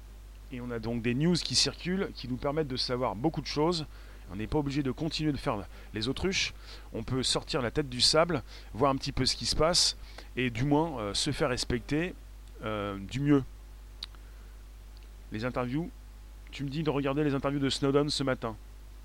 [0.52, 3.48] et on a donc des news qui circulent qui nous permettent de savoir beaucoup de
[3.48, 3.86] choses.
[4.32, 5.58] On n'est pas obligé de continuer de faire
[5.94, 6.54] les autruches.
[6.94, 8.42] On peut sortir la tête du sable,
[8.74, 9.98] voir un petit peu ce qui se passe
[10.36, 12.16] et du moins euh, se faire respecter
[12.64, 13.44] euh, du mieux.
[15.32, 15.90] Les interviews.
[16.52, 18.56] Tu me dis de regarder les interviews de Snowden ce matin.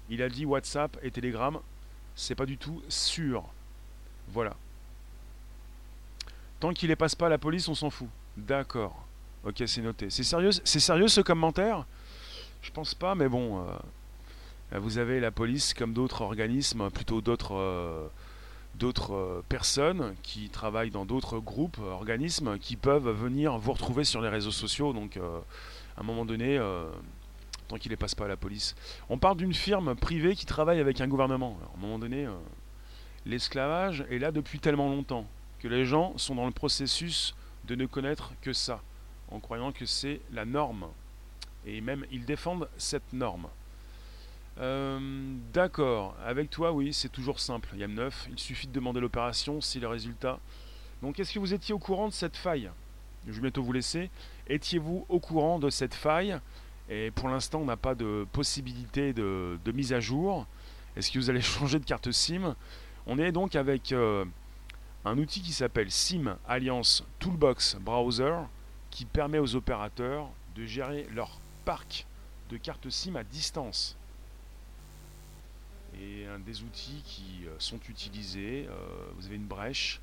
[0.09, 1.59] Il a dit WhatsApp et Telegram,
[2.15, 3.45] c'est pas du tout sûr.
[4.29, 4.55] Voilà.
[6.61, 8.09] Tant qu'il les passe pas à la police, on s'en fout.
[8.37, 9.05] D'accord.
[9.45, 10.11] Ok, c'est noté.
[10.11, 11.85] C'est sérieux, sérieux ce commentaire?
[12.63, 13.61] Je pense pas, mais bon.
[13.61, 13.77] Euh,
[14.73, 18.09] vous avez la police comme d'autres organismes, plutôt d'autres euh,
[18.83, 24.29] euh, personnes qui travaillent dans d'autres groupes, organismes, qui peuvent venir vous retrouver sur les
[24.29, 24.93] réseaux sociaux.
[24.93, 26.59] Donc, à un moment donné,
[27.67, 28.75] tant qu'il ne passe pas à la police.
[29.09, 31.59] On parle d'une firme privée qui travaille avec un gouvernement.
[31.63, 32.33] à un moment donné, euh,
[33.25, 35.27] l'esclavage est là depuis tellement longtemps
[35.59, 38.81] que les gens sont dans le processus de ne connaître que ça,
[39.31, 40.87] en croyant que c'est la norme.
[41.67, 43.49] Et même, ils défendent cette norme.
[44.59, 44.99] Euh,
[45.53, 47.69] d'accord, avec toi, oui, c'est toujours simple.
[47.77, 50.41] YAM 9, il suffit de demander l'opération si le résultat.
[51.03, 52.71] Donc, est-ce que vous étiez au courant de cette faille?
[53.27, 54.11] Je vais bientôt vous laisser.
[54.49, 56.39] Étiez-vous au courant de cette faille?
[56.89, 60.47] Et pour l'instant, on n'a pas de possibilité de, mise à jour.
[60.97, 62.55] Est-ce que vous allez changer de carte SIM?
[63.07, 64.25] On est donc avec euh,
[65.05, 68.35] un outil qui s'appelle SIM Alliance Toolbox Browser
[68.91, 72.07] qui permet aux opérateurs de gérer leur parc
[72.49, 73.97] de cartes SIM à distance.
[76.01, 80.01] Et un des outils qui euh, sont utilisés, euh, vous avez une brèche,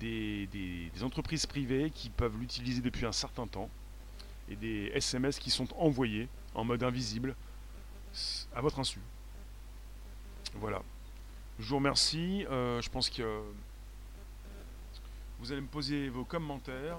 [0.00, 3.70] des entreprises privées qui peuvent l'utiliser depuis un certain temps
[4.48, 7.34] et des SMS qui sont envoyés en mode invisible
[8.54, 8.98] à votre insu.
[10.54, 10.82] Voilà.
[11.58, 12.44] Je vous remercie.
[12.50, 13.42] Euh, je pense que
[15.38, 16.98] vous allez me poser vos commentaires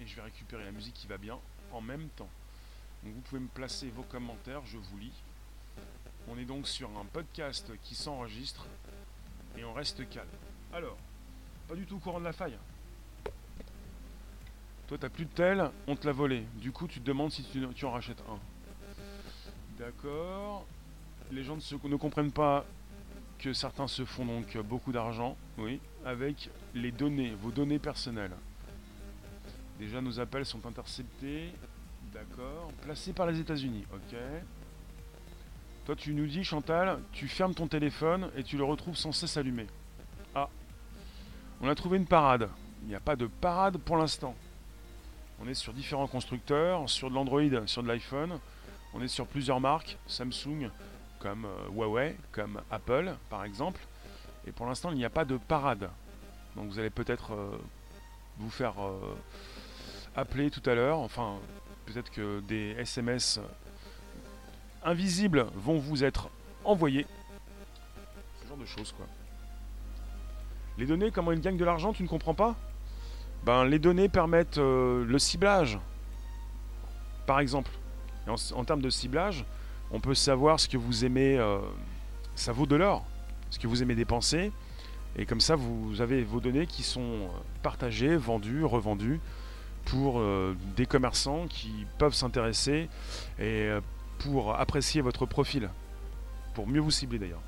[0.00, 1.38] et je vais récupérer la musique qui va bien
[1.72, 2.28] en même temps.
[3.02, 5.12] Vous pouvez me placer vos commentaires, je vous lis.
[6.28, 8.66] On est donc sur un podcast qui s'enregistre
[9.58, 10.28] et on reste calme.
[10.72, 10.96] Alors,
[11.68, 12.56] pas du tout au courant de la faille.
[14.88, 16.44] Toi, t'as plus de tel, on te l'a volé.
[16.56, 18.38] Du coup, tu te demandes si tu, en rachètes un.
[19.78, 20.66] D'accord.
[21.30, 22.64] Les gens ne, ne comprennent pas
[23.38, 28.34] que certains se font donc beaucoup d'argent, oui, avec les données, vos données personnelles.
[29.78, 31.52] Déjà, nos appels sont interceptés.
[32.12, 32.70] D'accord.
[32.82, 33.84] Placés par les États-Unis.
[33.92, 34.16] Ok.
[35.84, 39.36] Toi, tu nous dis, Chantal, tu fermes ton téléphone et tu le retrouves sans cesse
[39.36, 39.66] allumé.
[40.34, 40.48] Ah.
[41.60, 42.48] On a trouvé une parade.
[42.82, 44.34] Il n'y a pas de parade pour l'instant.
[45.42, 48.38] On est sur différents constructeurs, sur de l'Android, sur de l'iPhone.
[48.94, 50.70] On est sur plusieurs marques, Samsung,
[51.18, 53.80] comme euh, Huawei, comme Apple, par exemple.
[54.46, 55.90] Et pour l'instant, il n'y a pas de parade.
[56.56, 57.58] Donc vous allez peut-être euh,
[58.38, 59.16] vous faire euh,
[60.16, 60.98] appeler tout à l'heure.
[60.98, 61.36] Enfin,
[61.84, 63.38] peut-être que des SMS
[64.84, 66.28] invisibles vont vous être
[66.64, 67.06] envoyés.
[68.42, 69.06] Ce genre de choses, quoi.
[70.76, 72.56] Les données, comment ils gagnent de l'argent, tu ne comprends pas?
[73.44, 75.78] Ben, Les données permettent euh, le ciblage.
[77.26, 77.70] Par exemple,
[78.26, 79.44] en, termes de ciblage,
[79.90, 81.58] on peut savoir ce que vous aimez, euh,
[82.34, 83.04] ça vaut de l'or,
[83.50, 84.50] ce que vous aimez dépenser.
[85.16, 87.28] Et comme ça, vous avez vos données qui sont euh,
[87.62, 89.20] partagées, vendues, revendues
[89.84, 90.22] pour
[90.78, 92.88] des commerçants qui peuvent s'intéresser
[93.38, 93.68] et
[94.24, 95.68] pour apprécier votre profil,
[96.54, 97.42] pour mieux vous cibler d'ailleurs.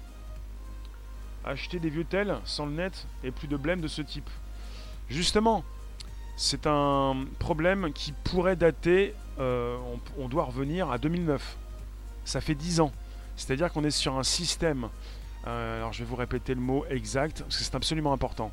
[1.45, 4.29] Acheter des vieux tels sans le net et plus de blême de ce type.
[5.09, 5.64] Justement,
[6.37, 9.79] c'est un problème qui pourrait dater, euh,
[10.18, 11.57] on, doit revenir à 2009.
[12.24, 12.93] Ça fait 10 ans.
[13.37, 14.89] C'est-à-dire qu'on est sur un système,
[15.47, 18.51] euh, alors je vais vous répéter le mot exact, parce que c'est absolument important.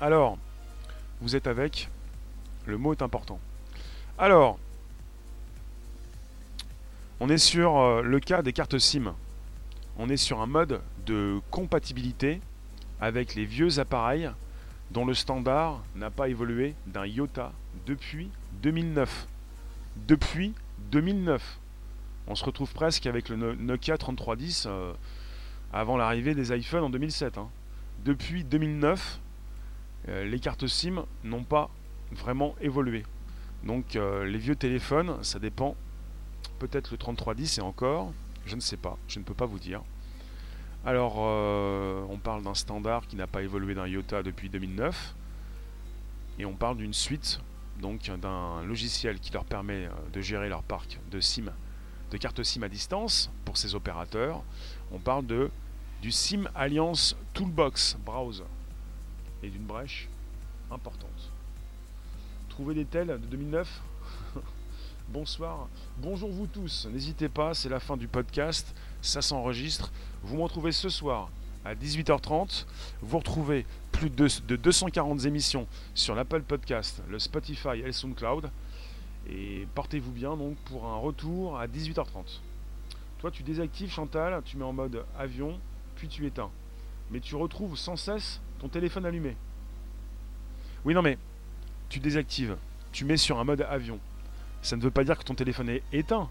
[0.00, 0.36] Alors,
[1.20, 1.90] vous êtes avec,
[2.66, 3.38] le mot est important.
[4.18, 4.58] Alors,
[7.22, 9.14] on est sur euh, le cas des cartes SIM.
[9.96, 12.40] On est sur un mode de compatibilité
[13.00, 14.28] avec les vieux appareils
[14.90, 17.52] dont le standard n'a pas évolué d'un iota
[17.86, 18.28] depuis
[18.64, 19.28] 2009.
[20.08, 20.52] Depuis
[20.90, 21.60] 2009.
[22.26, 24.92] On se retrouve presque avec le Nokia 3310 euh,
[25.72, 27.38] avant l'arrivée des iPhones en 2007.
[27.38, 27.50] Hein.
[28.04, 29.20] Depuis 2009,
[30.08, 31.70] euh, les cartes SIM n'ont pas
[32.10, 33.04] vraiment évolué.
[33.62, 35.76] Donc les vieux téléphones, ça dépend
[36.58, 38.12] peut-être le 3310 et encore,
[38.46, 39.82] je ne sais pas, je ne peux pas vous dire.
[40.84, 45.14] Alors, euh, on parle d'un standard qui n'a pas évolué d'un iota depuis 2009,
[46.38, 47.40] et on parle d'une suite,
[47.80, 51.52] donc d'un logiciel qui leur permet euh, de gérer leur parc de SIM,
[52.10, 54.42] de cartes SIM à distance pour ces opérateurs.
[54.90, 55.50] On parle de
[56.02, 58.42] du SIM Alliance Toolbox Browse
[59.44, 60.08] et d'une brèche
[60.68, 61.30] importante.
[62.48, 63.82] Trouver des tels de 2009
[65.12, 69.92] bonsoir, bonjour vous tous, n'hésitez pas, c'est la fin du podcast, ça s'enregistre,
[70.22, 71.28] vous me retrouvez ce soir
[71.66, 72.64] à 18h30,
[73.02, 78.50] vous retrouvez plus de, 240 émissions sur l'Apple Podcast, le Spotify et le SoundCloud,
[79.28, 82.40] et portez-vous bien donc pour un retour à 18h30.
[83.18, 85.60] Toi tu désactives Chantal, tu mets en mode avion,
[85.94, 86.50] puis tu éteins.
[87.10, 89.36] Mais tu retrouves sans cesse ton téléphone allumé.
[90.86, 91.18] Oui non mais
[91.90, 92.56] tu désactives,
[92.92, 94.00] tu mets sur un mode avion
[94.62, 96.28] ça ne veut pas dire que ton téléphone est éteint.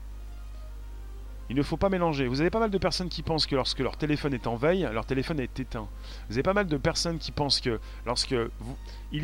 [1.49, 2.27] Il ne faut pas mélanger.
[2.27, 4.87] Vous avez pas mal de personnes qui pensent que lorsque leur téléphone est en veille,
[4.93, 5.89] leur téléphone est éteint.
[6.29, 8.77] Vous avez pas mal de personnes qui pensent que lorsque vous,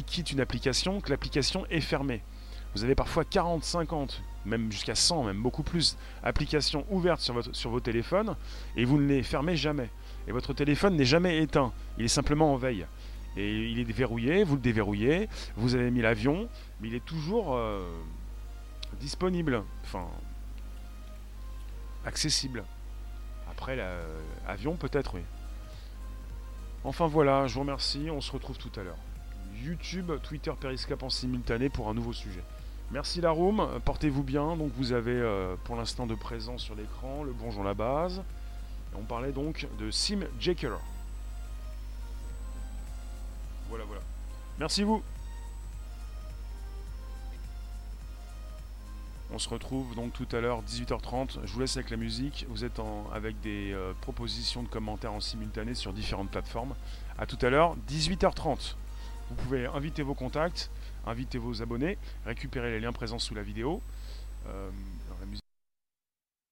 [0.05, 2.21] quittent une application, que l'application est fermée.
[2.75, 7.55] Vous avez parfois 40, 50, même jusqu'à 100, même beaucoup plus, applications ouvertes sur, votre,
[7.55, 8.35] sur vos téléphones
[8.75, 9.89] et vous ne les fermez jamais.
[10.27, 12.85] Et votre téléphone n'est jamais éteint, il est simplement en veille.
[13.37, 16.49] Et il est déverrouillé, vous le déverrouillez, vous avez mis l'avion,
[16.81, 17.87] mais il est toujours euh,
[18.99, 20.07] disponible, enfin
[22.05, 22.63] accessible.
[23.49, 23.75] Après,
[24.45, 25.21] l'avion peut-être, oui.
[26.83, 28.97] Enfin voilà, je vous remercie, on se retrouve tout à l'heure.
[29.55, 32.43] YouTube, Twitter, Periscope en simultané pour un nouveau sujet.
[32.91, 34.55] Merci la room, portez-vous bien.
[34.55, 38.23] Donc vous avez euh, pour l'instant de présent sur l'écran le bonjour la base.
[38.95, 40.77] on parlait donc de Sim Jacker.
[43.69, 44.01] Voilà, voilà.
[44.59, 45.03] Merci vous.
[49.37, 51.45] On se retrouve donc tout à l'heure 18h30.
[51.45, 52.47] Je vous laisse avec la musique.
[52.49, 56.73] Vous êtes en, avec des euh, propositions de commentaires en simultané sur différentes plateformes.
[57.19, 58.73] A tout à l'heure 18h30.
[59.29, 60.71] Vous pouvez inviter vos contacts,
[61.05, 63.79] inviter vos abonnés, récupérer les liens présents sous la vidéo.
[64.47, 64.71] Euh,
[65.19, 65.43] la musique,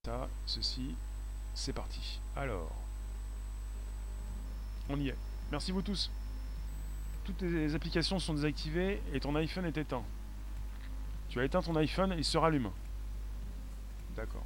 [0.06, 0.94] ça, ceci,
[1.56, 2.20] c'est parti.
[2.36, 2.72] Alors,
[4.90, 5.18] on y est.
[5.52, 6.12] Merci vous tous.
[7.24, 10.04] Toutes les applications sont désactivées et ton iPhone est éteint.
[11.30, 12.70] Tu as éteint ton iPhone, il se rallume.
[14.16, 14.44] D'accord.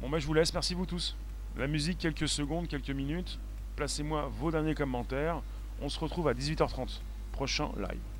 [0.00, 1.16] Bon bah je vous laisse, merci vous tous.
[1.56, 3.38] La musique, quelques secondes, quelques minutes.
[3.76, 5.42] Placez-moi vos derniers commentaires.
[5.80, 7.00] On se retrouve à 18h30.
[7.32, 8.11] Prochain live.